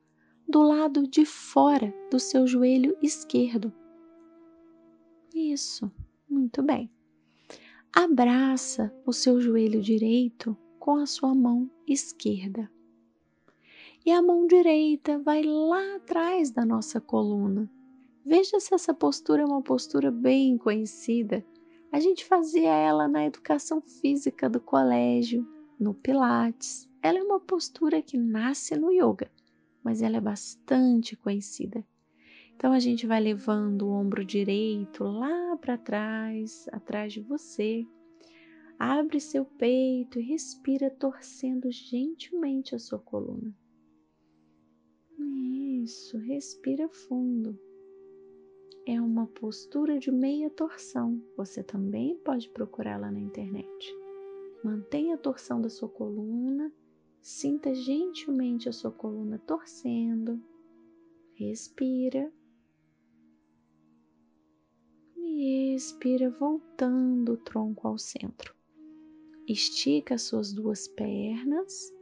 do 0.48 0.62
lado 0.62 1.06
de 1.06 1.24
fora 1.24 1.92
do 2.11 2.18
seu 2.18 2.46
joelho 2.46 2.96
esquerdo 3.02 3.72
isso, 5.37 5.92
muito 6.26 6.62
bem. 6.62 6.90
Abraça 7.94 8.90
o 9.04 9.12
seu 9.12 9.38
joelho 9.38 9.82
direito 9.82 10.56
com 10.78 10.96
a 10.96 11.04
sua 11.04 11.35
mão 11.35 11.70
esquerda. 11.87 12.70
E 14.04 14.11
a 14.11 14.22
mão 14.22 14.46
direita 14.46 15.18
vai 15.18 15.42
lá 15.42 15.96
atrás 15.96 16.50
da 16.50 16.64
nossa 16.64 17.02
coluna. 17.02 17.70
Veja 18.24 18.59
se 18.59 18.74
essa 18.74 18.94
postura 18.94 19.42
é 19.42 19.44
uma 19.44 19.61
postura 19.61 20.11
bem 20.11 20.56
conhecida. 20.56 21.44
A 21.92 22.00
gente 22.00 22.24
fazia 22.24 22.70
ela 22.72 23.06
na 23.06 23.26
educação 23.26 23.82
física 23.82 24.48
do 24.48 24.59
colégio, 24.61 25.46
no 25.78 25.92
Pilates. 25.92 26.88
Ela 27.02 27.18
é 27.18 27.22
uma 27.22 27.40
postura 27.40 28.00
que 28.00 28.16
nasce 28.16 28.74
no 28.74 28.90
yoga, 28.90 29.30
mas 29.87 30.03
ela 30.03 30.16
é 30.16 30.20
bastante 30.20 31.14
conhecida. 31.14 31.87
Então 32.57 32.72
a 32.72 32.81
gente 32.81 33.07
vai 33.07 33.20
levando 33.20 33.83
o 33.83 33.92
ombro 33.92 34.25
direito 34.25 35.05
lá 35.05 35.57
para 35.59 35.79
trás, 35.79 36.66
atrás 36.72 37.12
de 37.12 37.20
você. 37.20 37.87
Abre 38.81 39.20
seu 39.20 39.44
peito 39.44 40.18
e 40.18 40.25
respira 40.25 40.90
torcendo 40.90 41.70
gentilmente 41.70 42.75
a 42.75 42.81
sua 42.81 42.99
coluna. 42.99 43.57
Isso, 45.85 46.18
respira 46.18 46.88
fundo. 46.88 47.57
É 48.85 49.01
uma 49.01 49.29
postura 49.29 50.01
de 50.01 50.11
meia 50.11 50.51
torção. 50.51 51.22
Você 51.37 51.62
também 51.62 52.16
pode 52.25 52.51
procurá-la 52.51 53.12
na 53.12 53.20
internet. 53.20 53.94
Mantenha 54.64 55.14
a 55.14 55.18
torção 55.18 55.61
da 55.61 55.70
sua 55.70 55.88
coluna, 55.88 56.72
sinta 57.26 57.74
gentilmente 57.74 58.68
a 58.68 58.72
sua 58.72 58.92
coluna 58.92 59.36
torcendo. 59.40 60.40
Respira. 61.34 62.32
E 65.16 65.74
expira, 65.74 66.30
voltando 66.30 67.32
o 67.32 67.36
tronco 67.36 67.88
ao 67.88 67.98
centro. 67.98 68.54
Estica 69.44 70.14
as 70.14 70.22
suas 70.22 70.52
duas 70.52 70.86
pernas, 70.86 71.92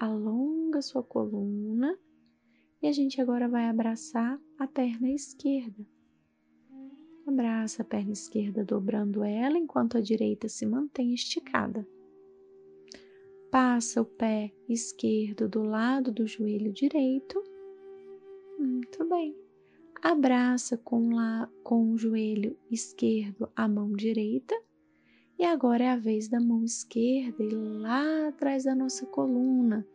alonga 0.00 0.82
sua 0.82 1.04
coluna 1.04 1.96
e 2.82 2.88
a 2.88 2.92
gente 2.92 3.20
agora 3.20 3.48
vai 3.48 3.68
abraçar 3.68 4.36
a 4.58 4.66
perna 4.66 5.12
esquerda. 5.12 5.86
Abraça 7.24 7.82
a 7.82 7.84
perna 7.84 8.12
esquerda 8.12 8.64
dobrando 8.64 9.22
ela 9.22 9.56
enquanto 9.56 9.96
a 9.96 10.00
direita 10.00 10.48
se 10.48 10.66
mantém 10.66 11.14
esticada. 11.14 11.86
Passa 13.52 14.00
o 14.00 14.06
pé 14.06 14.50
esquerdo 14.66 15.46
do 15.46 15.62
lado 15.62 16.10
do 16.10 16.26
joelho 16.26 16.72
direito. 16.72 17.44
Muito 18.58 19.06
bem. 19.06 19.36
Abraça 20.00 20.78
com, 20.78 21.14
lá, 21.14 21.46
com 21.62 21.92
o 21.92 21.98
joelho 21.98 22.56
esquerdo 22.70 23.52
a 23.54 23.68
mão 23.68 23.92
direita 23.92 24.58
e 25.38 25.44
agora 25.44 25.84
é 25.84 25.90
a 25.90 25.98
vez 25.98 26.28
da 26.28 26.40
mão 26.40 26.64
esquerda 26.64 27.44
ir 27.44 27.52
lá 27.52 28.28
atrás 28.28 28.64
da 28.64 28.74
nossa 28.74 29.04
coluna 29.04 29.86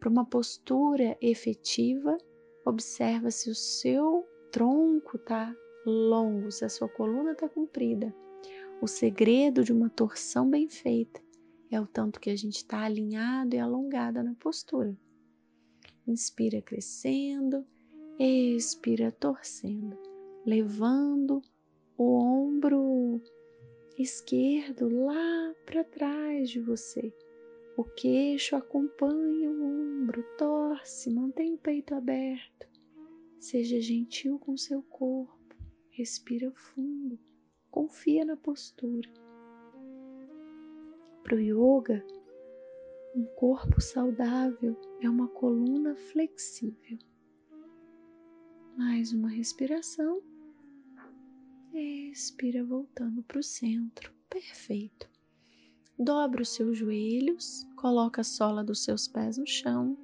para 0.00 0.08
uma 0.08 0.24
postura 0.24 1.14
efetiva. 1.20 2.16
Observa 2.64 3.30
se 3.30 3.50
o 3.50 3.54
seu 3.54 4.26
tronco 4.50 5.18
está 5.18 5.54
longo, 5.84 6.50
se 6.50 6.64
a 6.64 6.70
sua 6.70 6.88
coluna 6.88 7.32
está 7.32 7.50
comprida. 7.50 8.16
O 8.80 8.86
segredo 8.86 9.62
de 9.62 9.74
uma 9.74 9.90
torção 9.90 10.48
bem 10.48 10.70
feita 10.70 11.22
é 11.74 11.80
o 11.80 11.86
tanto 11.86 12.20
que 12.20 12.30
a 12.30 12.36
gente 12.36 12.56
está 12.56 12.84
alinhado 12.84 13.54
e 13.54 13.58
alongada 13.58 14.22
na 14.22 14.34
postura. 14.34 14.96
Inspira 16.06 16.62
crescendo, 16.62 17.66
expira 18.18 19.10
torcendo, 19.10 19.98
levando 20.46 21.42
o 21.96 22.14
ombro 22.14 23.20
esquerdo 23.98 24.88
lá 24.88 25.54
para 25.66 25.84
trás 25.84 26.50
de 26.50 26.60
você. 26.60 27.12
O 27.76 27.82
queixo 27.82 28.54
acompanha 28.54 29.50
o 29.50 30.02
ombro, 30.02 30.22
torce, 30.38 31.10
mantém 31.10 31.54
o 31.54 31.58
peito 31.58 31.94
aberto. 31.94 32.68
Seja 33.40 33.80
gentil 33.80 34.38
com 34.38 34.56
seu 34.56 34.82
corpo, 34.82 35.56
respira 35.90 36.52
fundo, 36.52 37.18
confia 37.70 38.24
na 38.24 38.36
postura. 38.36 39.23
Para 41.24 41.36
o 41.36 41.40
yoga, 41.40 42.06
um 43.16 43.24
corpo 43.34 43.80
saudável 43.80 44.76
é 45.00 45.10
uma 45.10 45.26
coluna 45.26 45.96
flexível. 45.96 46.98
Mais 48.76 49.12
uma 49.12 49.28
respiração 49.28 50.22
Expira 52.14 52.62
voltando 52.62 53.20
para 53.24 53.40
o 53.40 53.42
centro. 53.42 54.12
Perfeito. 54.30 55.10
Dobra 55.98 56.42
os 56.42 56.50
seus 56.50 56.78
joelhos, 56.78 57.66
coloca 57.74 58.20
a 58.20 58.24
sola 58.24 58.62
dos 58.62 58.84
seus 58.84 59.08
pés 59.08 59.38
no 59.38 59.46
chão. 59.46 59.98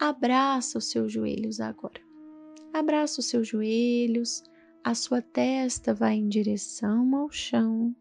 Abraça 0.00 0.76
os 0.76 0.90
seus 0.90 1.12
joelhos 1.12 1.60
agora. 1.60 2.00
Abraça 2.72 3.20
os 3.20 3.26
seus 3.26 3.46
joelhos, 3.46 4.42
a 4.82 4.92
sua 4.92 5.22
testa 5.22 5.94
vai 5.94 6.16
em 6.16 6.28
direção 6.28 7.14
ao 7.14 7.30
chão, 7.30 7.94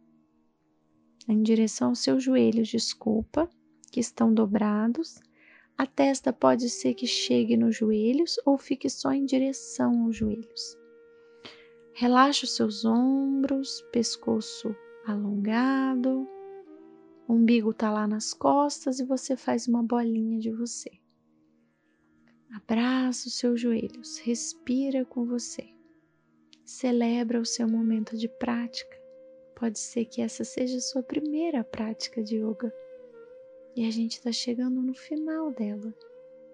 em 1.27 1.41
direção 1.41 1.89
aos 1.89 1.99
seus 1.99 2.23
joelhos, 2.23 2.67
desculpa, 2.67 3.49
que 3.91 3.99
estão 3.99 4.33
dobrados. 4.33 5.19
A 5.77 5.85
testa 5.85 6.31
pode 6.33 6.69
ser 6.69 6.93
que 6.93 7.05
chegue 7.05 7.55
nos 7.55 7.75
joelhos 7.75 8.39
ou 8.45 8.57
fique 8.57 8.89
só 8.89 9.11
em 9.11 9.25
direção 9.25 10.05
aos 10.05 10.15
joelhos. 10.15 10.77
Relaxa 11.93 12.45
os 12.45 12.55
seus 12.55 12.85
ombros, 12.85 13.81
pescoço 13.91 14.75
alongado, 15.05 16.27
o 17.27 17.33
umbigo 17.33 17.71
está 17.71 17.91
lá 17.91 18.07
nas 18.07 18.33
costas 18.33 18.99
e 18.99 19.05
você 19.05 19.35
faz 19.35 19.67
uma 19.67 19.83
bolinha 19.83 20.39
de 20.39 20.51
você. 20.51 20.89
Abraça 22.55 23.27
os 23.27 23.37
seus 23.37 23.59
joelhos, 23.59 24.17
respira 24.19 25.03
com 25.03 25.25
você. 25.25 25.67
Celebra 26.63 27.39
o 27.39 27.45
seu 27.45 27.67
momento 27.67 28.17
de 28.17 28.29
prática. 28.29 28.96
Pode 29.59 29.79
ser 29.79 30.05
que 30.05 30.21
essa 30.21 30.43
seja 30.43 30.77
a 30.77 30.81
sua 30.81 31.01
primeira 31.01 31.63
prática 31.63 32.23
de 32.23 32.37
yoga. 32.37 32.73
E 33.75 33.85
a 33.85 33.91
gente 33.91 34.13
está 34.13 34.31
chegando 34.31 34.81
no 34.81 34.93
final 34.93 35.51
dela. 35.51 35.93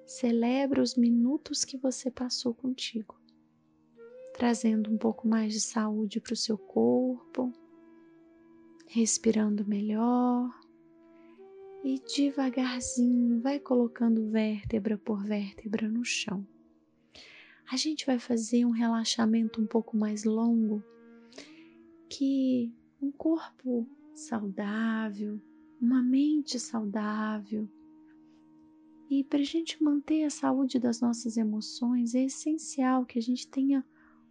Celebra 0.05 0.81
os 0.81 0.95
minutos 0.95 1.63
que 1.63 1.77
você 1.77 2.11
passou 2.11 2.53
contigo 2.53 3.23
trazendo 4.33 4.91
um 4.91 4.97
pouco 4.97 5.27
mais 5.27 5.53
de 5.53 5.61
saúde 5.61 6.19
para 6.19 6.33
o 6.33 6.37
seu 6.37 6.57
corpo, 6.57 7.53
respirando 8.87 9.65
melhor 9.65 10.49
e 11.83 11.99
devagarzinho 11.99 13.39
vai 13.41 13.59
colocando 13.59 14.29
vértebra 14.29 14.97
por 14.97 15.23
vértebra 15.23 15.87
no 15.87 16.03
chão. 16.03 16.45
A 17.71 17.77
gente 17.77 18.05
vai 18.05 18.19
fazer 18.19 18.65
um 18.65 18.71
relaxamento 18.71 19.61
um 19.61 19.67
pouco 19.67 19.95
mais 19.95 20.23
longo, 20.23 20.83
que 22.09 22.73
um 23.03 23.11
corpo 23.11 23.85
saudável, 24.13 25.41
uma 25.81 26.01
mente 26.01 26.57
saudável. 26.57 27.67
E 29.09 29.23
para 29.25 29.39
a 29.39 29.43
gente 29.43 29.83
manter 29.83 30.23
a 30.23 30.29
saúde 30.29 30.79
das 30.79 31.01
nossas 31.01 31.35
emoções, 31.35 32.15
é 32.15 32.23
essencial 32.23 33.05
que 33.05 33.19
a 33.19 33.21
gente 33.21 33.47
tenha 33.49 33.85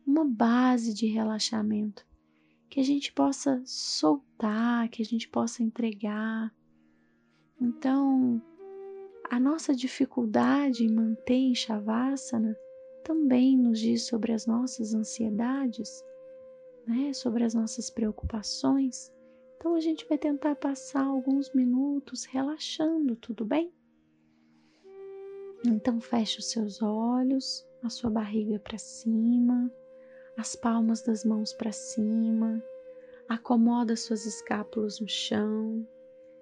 uma 0.06 0.24
base 0.24 0.94
de 0.94 1.06
relaxamento, 1.06 2.06
que 2.70 2.80
a 2.80 2.82
gente 2.82 3.12
possa 3.12 3.62
soltar, 3.66 4.88
que 4.88 5.02
a 5.02 5.04
gente 5.04 5.28
possa 5.28 5.62
entregar. 5.62 6.52
Então, 7.60 8.42
a 9.30 9.38
nossa 9.38 9.74
dificuldade 9.74 10.84
em 10.84 10.90
manter 10.90 11.34
em 11.34 11.54
Shavasana 11.54 12.56
também 13.04 13.58
nos 13.58 13.78
diz 13.78 14.06
sobre 14.06 14.32
as 14.32 14.46
nossas 14.46 14.94
ansiedades, 14.94 16.02
né? 16.86 17.12
sobre 17.12 17.44
as 17.44 17.54
nossas 17.54 17.90
preocupações. 17.90 19.12
Então, 19.56 19.74
a 19.74 19.80
gente 19.80 20.06
vai 20.08 20.18
tentar 20.18 20.56
passar 20.56 21.04
alguns 21.04 21.52
minutos 21.52 22.24
relaxando, 22.24 23.14
tudo 23.16 23.44
bem? 23.44 23.72
Então, 25.64 26.00
feche 26.00 26.40
os 26.40 26.50
seus 26.50 26.82
olhos, 26.82 27.64
a 27.82 27.88
sua 27.88 28.10
barriga 28.10 28.58
para 28.58 28.78
cima 28.78 29.70
as 30.36 30.56
palmas 30.56 31.02
das 31.02 31.24
mãos 31.24 31.52
para 31.52 31.72
cima, 31.72 32.62
acomoda 33.28 33.96
suas 33.96 34.24
escápulas 34.24 35.00
no 35.00 35.08
chão, 35.08 35.86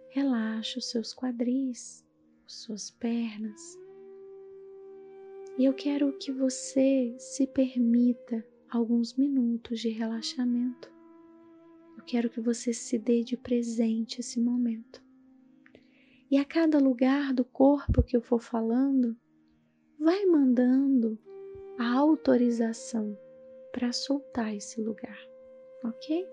relaxa 0.08 0.78
os 0.78 0.88
seus 0.90 1.12
quadris, 1.14 2.04
suas 2.46 2.90
pernas. 2.90 3.60
E 5.58 5.64
eu 5.64 5.74
quero 5.74 6.16
que 6.18 6.32
você 6.32 7.14
se 7.18 7.46
permita 7.46 8.46
alguns 8.70 9.14
minutos 9.14 9.80
de 9.80 9.88
relaxamento. 9.88 10.90
Eu 11.96 12.04
quero 12.04 12.30
que 12.30 12.40
você 12.40 12.72
se 12.72 12.96
dê 12.98 13.24
de 13.24 13.36
presente 13.36 14.20
esse 14.20 14.40
momento. 14.40 15.02
E 16.30 16.38
a 16.38 16.44
cada 16.44 16.78
lugar 16.78 17.34
do 17.34 17.44
corpo 17.44 18.02
que 18.02 18.16
eu 18.16 18.22
for 18.22 18.40
falando, 18.40 19.16
vai 19.98 20.24
mandando 20.24 21.18
a 21.76 21.92
autorização 21.94 23.18
para 23.72 23.92
soltar 23.92 24.54
esse 24.54 24.80
lugar, 24.80 25.18
ok? 25.84 26.26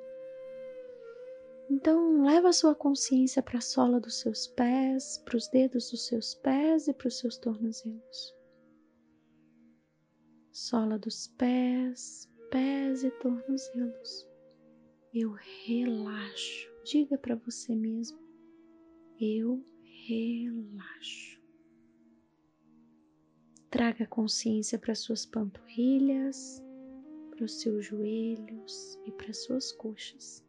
Então, 1.69 2.23
leva 2.23 2.49
a 2.49 2.53
sua 2.53 2.75
consciência 2.75 3.41
para 3.41 3.57
a 3.57 3.61
sola 3.61 3.99
dos 3.99 4.19
seus 4.19 4.47
pés, 4.47 5.17
para 5.25 5.35
os 5.35 5.47
dedos 5.47 5.89
dos 5.89 6.05
seus 6.05 6.35
pés 6.35 6.87
e 6.87 6.93
para 6.93 7.07
os 7.07 7.17
seus 7.17 7.37
tornozelos. 7.37 8.36
Sola 10.59 10.97
dos 10.97 11.27
pés, 11.37 12.27
pés 12.49 13.03
e 13.03 13.11
tornozelos. 13.11 14.27
Eu 15.13 15.33
relaxo. 15.67 16.67
Diga 16.83 17.15
para 17.15 17.35
você 17.35 17.75
mesmo: 17.75 18.17
eu 19.21 19.63
relaxo. 20.07 21.39
Traga 23.69 24.07
consciência 24.07 24.79
para 24.79 24.95
suas 24.95 25.27
panturrilhas, 25.27 26.59
para 27.29 27.45
os 27.45 27.61
seus 27.61 27.85
joelhos 27.85 28.97
e 29.05 29.11
para 29.11 29.31
suas 29.33 29.71
coxas. 29.71 30.43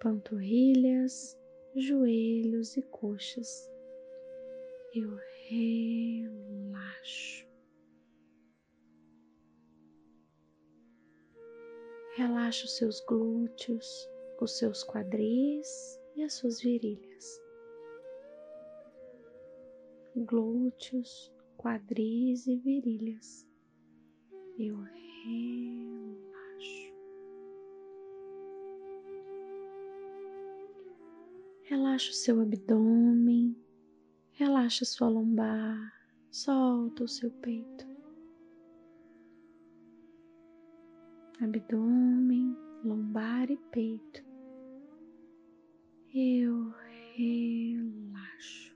Panturrilhas, 0.00 1.36
joelhos 1.74 2.76
e 2.76 2.82
coxas. 2.82 3.68
Eu 4.94 5.18
relaxo. 5.48 6.51
Relaxa 12.16 12.66
os 12.66 12.76
seus 12.76 13.00
glúteos, 13.00 14.08
os 14.40 14.58
seus 14.58 14.84
quadris 14.84 15.98
e 16.14 16.22
as 16.22 16.34
suas 16.34 16.60
virilhas. 16.60 17.40
Glúteos, 20.14 21.32
quadris 21.56 22.46
e 22.46 22.56
virilhas. 22.56 23.48
Eu 24.58 24.76
relaxo. 24.76 25.72
Relaxa 31.62 32.10
o 32.10 32.14
seu 32.14 32.40
abdômen, 32.40 33.56
relaxa 34.32 34.84
sua 34.84 35.08
lombar, 35.08 36.01
solta 36.32 37.04
o 37.04 37.08
seu 37.08 37.30
peito. 37.30 37.86
Abdômen, 41.40 42.56
lombar 42.82 43.48
e 43.50 43.56
peito. 43.70 44.24
Eu 46.14 46.72
relaxo. 47.14 48.74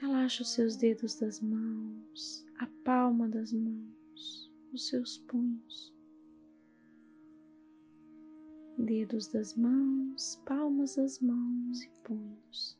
Relaxa 0.00 0.42
os 0.42 0.52
seus 0.54 0.76
dedos 0.76 1.14
das 1.20 1.40
mãos, 1.40 2.46
a 2.58 2.66
palma 2.84 3.28
das 3.28 3.52
mãos, 3.52 4.50
os 4.72 4.88
seus 4.88 5.18
punhos 5.18 5.94
dedos 8.80 9.28
das 9.28 9.54
mãos, 9.54 10.40
palmas 10.46 10.96
das 10.96 11.20
mãos 11.20 11.82
e 11.82 11.90
punhos. 12.02 12.79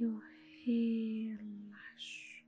Eu 0.00 0.20
relaxo. 0.64 2.44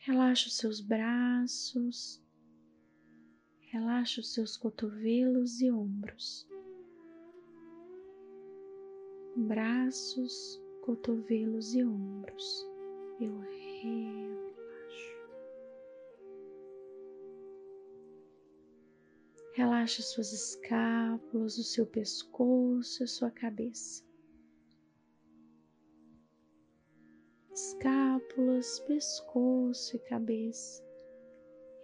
Relaxa 0.00 0.48
os 0.48 0.56
seus 0.56 0.80
braços, 0.80 2.20
relaxa 3.60 4.20
os 4.20 4.34
seus 4.34 4.56
cotovelos 4.56 5.60
e 5.60 5.70
ombros. 5.70 6.44
Braços, 9.36 10.60
cotovelos 10.82 11.74
e 11.74 11.84
ombros. 11.84 12.66
Eu 13.20 13.38
relaxo. 13.38 14.36
Relaxe 19.54 20.02
suas 20.02 20.32
escápulas, 20.32 21.58
o 21.58 21.62
seu 21.62 21.86
pescoço 21.86 23.04
a 23.04 23.06
sua 23.06 23.30
cabeça. 23.30 24.05
Escápulas, 27.76 28.80
pescoço 28.80 29.96
e 29.96 29.98
cabeça. 29.98 30.82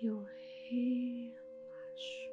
Eu 0.01 0.25
relaxo. 0.71 2.33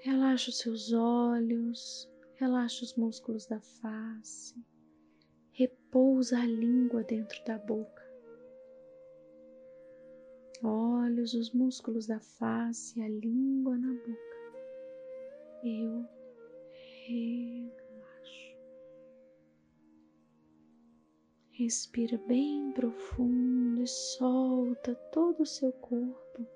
Relaxa 0.00 0.50
os 0.50 0.58
seus 0.58 0.92
olhos, 0.92 2.10
relaxa 2.34 2.84
os 2.84 2.94
músculos 2.94 3.46
da 3.46 3.58
face. 3.60 4.54
Repousa 5.52 6.38
a 6.38 6.46
língua 6.46 7.02
dentro 7.04 7.42
da 7.46 7.58
boca 7.58 8.00
olhos, 10.62 11.32
os 11.32 11.50
músculos 11.52 12.06
da 12.06 12.20
face, 12.20 13.00
a 13.00 13.08
língua 13.08 13.78
na 13.78 13.94
boca. 13.94 14.36
Eu 15.64 16.06
relaxo. 17.06 17.79
Respira 21.60 22.16
bem 22.26 22.72
profundo 22.72 23.82
e 23.82 23.86
solta 23.86 24.94
todo 25.12 25.42
o 25.42 25.46
seu 25.46 25.70
corpo. 25.70 26.46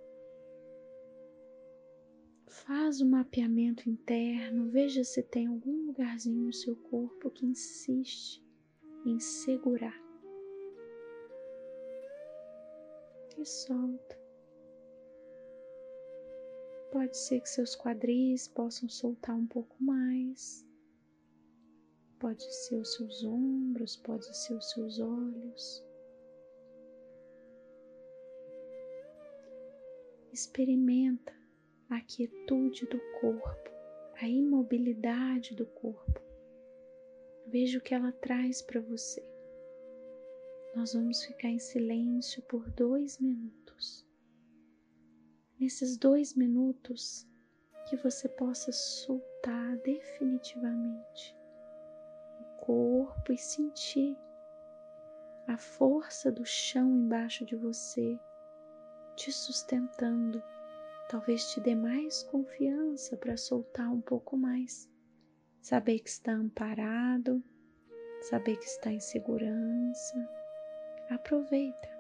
Faz 2.47 3.03
um 3.03 3.11
mapeamento 3.11 3.87
interno, 3.87 4.71
veja 4.71 5.05
se 5.05 5.23
tem 5.23 5.47
algum 5.47 5.89
lugarzinho 5.89 6.47
no 6.47 6.53
seu 6.55 6.75
corpo 6.75 7.31
que 7.31 7.45
insiste 7.45 8.43
em 9.05 9.21
segurar. 9.21 10.03
e 13.37 13.45
solta. 13.45 14.19
Pode 16.91 17.15
ser 17.15 17.41
que 17.41 17.49
seus 17.51 17.77
quadris 17.77 18.49
possam 18.49 18.89
soltar 18.89 19.37
um 19.37 19.47
pouco 19.47 19.77
mais. 19.83 20.65
Pode 22.25 22.43
ser 22.55 22.77
os 22.77 22.95
seus 22.95 23.23
ombros, 23.23 23.97
pode 23.97 24.35
ser 24.35 24.55
os 24.55 24.71
seus 24.71 24.99
olhos. 24.99 25.85
Experimenta 30.33 31.35
a 31.91 32.01
quietude 32.01 32.87
do 32.87 32.99
corpo, 33.21 33.71
a 34.15 34.27
imobilidade 34.27 35.55
do 35.55 35.67
corpo. 35.67 36.19
Veja 37.47 37.77
o 37.77 37.83
que 37.83 37.93
ela 37.93 38.11
traz 38.11 38.63
para 38.63 38.81
você 38.81 39.23
nós 40.75 40.95
vamos 40.95 41.23
ficar 41.23 41.51
em 41.51 41.59
silêncio 41.59 42.43
por 42.45 42.69
dois 42.71 43.19
minutos. 43.19 44.05
Nesses 45.61 45.99
dois 45.99 46.35
minutos, 46.35 47.29
que 47.89 47.97
você 47.99 48.31
possa 48.31 48.73
soltar 48.73 49.77
definitivamente 49.83 51.44
corpo 52.67 53.33
e 53.33 53.39
sentir 53.39 54.17
a 55.47 55.57
força 55.57 56.31
do 56.33 56.45
chão 56.45 56.89
embaixo 56.91 57.45
de 57.45 57.57
você 57.57 58.19
te 59.17 59.31
sustentando. 59.31 60.43
Talvez 61.09 61.53
te 61.53 61.61
dê 61.61 61.75
mais 61.75 62.23
confiança 62.25 63.17
para 63.17 63.37
soltar 63.37 63.91
um 63.91 64.01
pouco 64.01 64.37
mais. 64.37 64.91
Saber 65.61 66.01
que 66.01 66.09
está 66.09 66.33
amparado, 66.33 67.43
saber 68.23 68.57
que 68.57 68.65
está 68.65 68.91
em 68.91 69.01
segurança 69.01 70.17
Aproveita. 71.11 71.94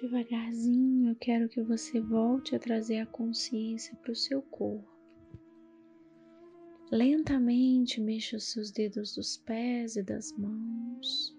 Devagarzinho, 0.00 1.08
eu 1.08 1.16
quero 1.16 1.48
que 1.48 1.62
você 1.62 2.00
volte 2.00 2.54
a 2.54 2.58
trazer 2.58 2.98
a 2.98 3.06
consciência 3.06 3.96
para 3.96 4.12
o 4.12 4.16
seu 4.16 4.42
corpo. 4.42 4.86
Lentamente 6.90 7.98
mexa 7.98 8.36
os 8.36 8.44
seus 8.44 8.70
dedos 8.70 9.14
dos 9.14 9.38
pés 9.38 9.96
e 9.96 10.02
das 10.02 10.32
mãos. 10.32 11.34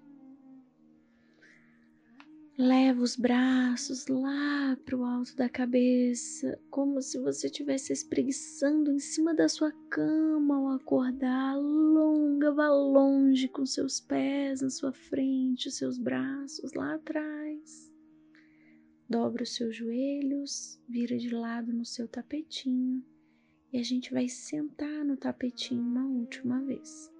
Leva 2.57 2.99
os 2.99 3.15
braços 3.15 4.07
lá 4.07 4.75
para 4.83 4.97
o 4.97 5.05
alto 5.05 5.35
da 5.35 5.47
cabeça, 5.47 6.59
como 6.71 6.99
se 6.99 7.19
você 7.19 7.45
estivesse 7.45 7.93
espreguiçando 7.93 8.91
em 8.91 8.97
cima 8.97 9.35
da 9.35 9.47
sua 9.47 9.71
cama 9.87 10.57
ao 10.57 10.69
acordar. 10.69 11.55
Longa, 11.55 12.51
vá 12.51 12.69
longe 12.69 13.47
com 13.47 13.67
seus 13.67 13.99
pés 13.99 14.61
na 14.61 14.71
sua 14.71 14.91
frente, 14.91 15.67
os 15.67 15.75
seus 15.75 15.99
braços 15.99 16.73
lá 16.73 16.95
atrás. 16.95 17.86
Dobra 19.09 19.43
os 19.43 19.55
seus 19.55 19.75
joelhos, 19.75 20.79
vira 20.87 21.17
de 21.17 21.29
lado 21.29 21.71
no 21.71 21.85
seu 21.85 22.07
tapetinho 22.07 23.03
e 23.71 23.77
a 23.77 23.83
gente 23.83 24.11
vai 24.13 24.27
sentar 24.27 25.05
no 25.05 25.15
tapetinho 25.15 25.81
uma 25.81 26.05
última 26.05 26.61
vez. 26.63 27.11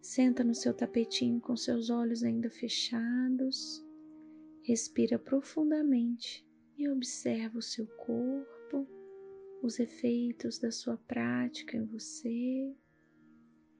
Senta 0.00 0.44
no 0.44 0.54
seu 0.54 0.72
tapetinho 0.72 1.40
com 1.40 1.56
seus 1.56 1.90
olhos 1.90 2.22
ainda 2.22 2.48
fechados 2.48 3.84
Respira 4.68 5.18
profundamente 5.18 6.46
e 6.76 6.86
observa 6.90 7.58
o 7.58 7.62
seu 7.62 7.86
corpo, 7.86 8.86
os 9.62 9.80
efeitos 9.80 10.58
da 10.58 10.70
sua 10.70 10.98
prática 10.98 11.74
em 11.74 11.86
você, 11.86 12.76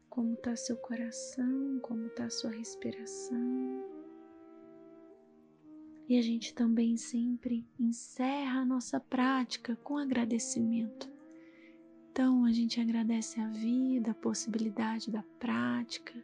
como 0.09 0.33
está 0.33 0.57
seu 0.57 0.79
coração, 0.79 1.79
como 1.83 2.07
está 2.07 2.31
sua 2.31 2.53
respiração. 2.53 3.98
E 6.09 6.17
a 6.17 6.23
gente 6.23 6.55
também 6.55 6.97
sempre 6.97 7.69
encerra 7.79 8.61
a 8.61 8.65
nossa 8.65 8.99
prática 8.99 9.77
com 9.77 9.99
agradecimento. 9.99 11.13
Então 12.11 12.47
a 12.47 12.53
gente 12.53 12.81
agradece 12.81 13.39
a 13.39 13.49
vida, 13.49 14.13
a 14.13 14.15
possibilidade 14.15 15.11
da 15.11 15.23
prática, 15.39 16.15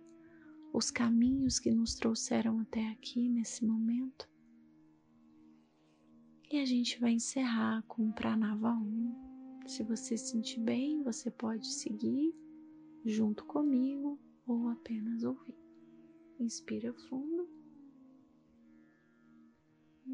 os 0.72 0.90
caminhos 0.90 1.58
que 1.58 1.70
nos 1.70 1.94
trouxeram 1.94 2.60
até 2.60 2.88
aqui 2.88 3.28
nesse 3.28 3.64
momento. 3.64 4.26
E 6.50 6.58
a 6.58 6.64
gente 6.64 6.98
vai 6.98 7.12
encerrar 7.12 7.82
com 7.86 8.08
o 8.08 8.12
Pranava 8.12 8.72
1. 8.72 9.64
Se 9.66 9.82
você 9.82 10.16
se 10.16 10.30
sentir 10.30 10.60
bem, 10.60 11.02
você 11.02 11.30
pode 11.30 11.66
seguir 11.66 12.34
junto 13.04 13.44
comigo 13.44 14.18
ou 14.46 14.68
apenas 14.68 15.24
ouvir. 15.24 15.58
Inspira 16.40 16.92
fundo. 16.92 17.43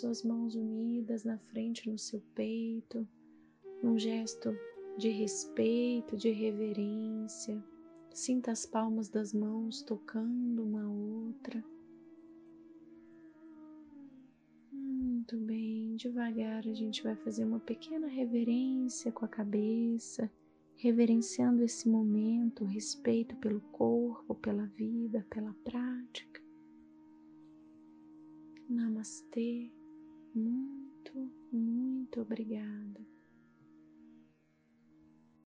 suas 0.00 0.22
mãos 0.22 0.54
unidas 0.54 1.24
na 1.24 1.36
frente 1.36 1.90
no 1.90 1.98
seu 1.98 2.22
peito, 2.34 3.06
num 3.82 3.98
gesto 3.98 4.56
de 4.96 5.10
respeito, 5.10 6.16
de 6.16 6.30
reverência. 6.30 7.62
Sinta 8.12 8.50
as 8.50 8.64
palmas 8.64 9.10
das 9.10 9.34
mãos 9.34 9.82
tocando 9.82 10.64
uma 10.64 10.88
outra. 10.88 11.62
Muito 14.72 15.36
bem, 15.36 15.94
devagar 15.96 16.66
a 16.66 16.72
gente 16.72 17.02
vai 17.02 17.14
fazer 17.16 17.44
uma 17.44 17.60
pequena 17.60 18.08
reverência 18.08 19.12
com 19.12 19.26
a 19.26 19.28
cabeça, 19.28 20.30
reverenciando 20.76 21.62
esse 21.62 21.86
momento, 21.88 22.64
respeito 22.64 23.36
pelo 23.36 23.60
corpo, 23.60 24.34
pela 24.34 24.64
vida, 24.64 25.26
pela 25.28 25.52
prática. 25.62 26.40
Namastê, 28.66 29.70
muito, 30.34 31.30
muito 31.52 32.20
obrigada. 32.20 33.00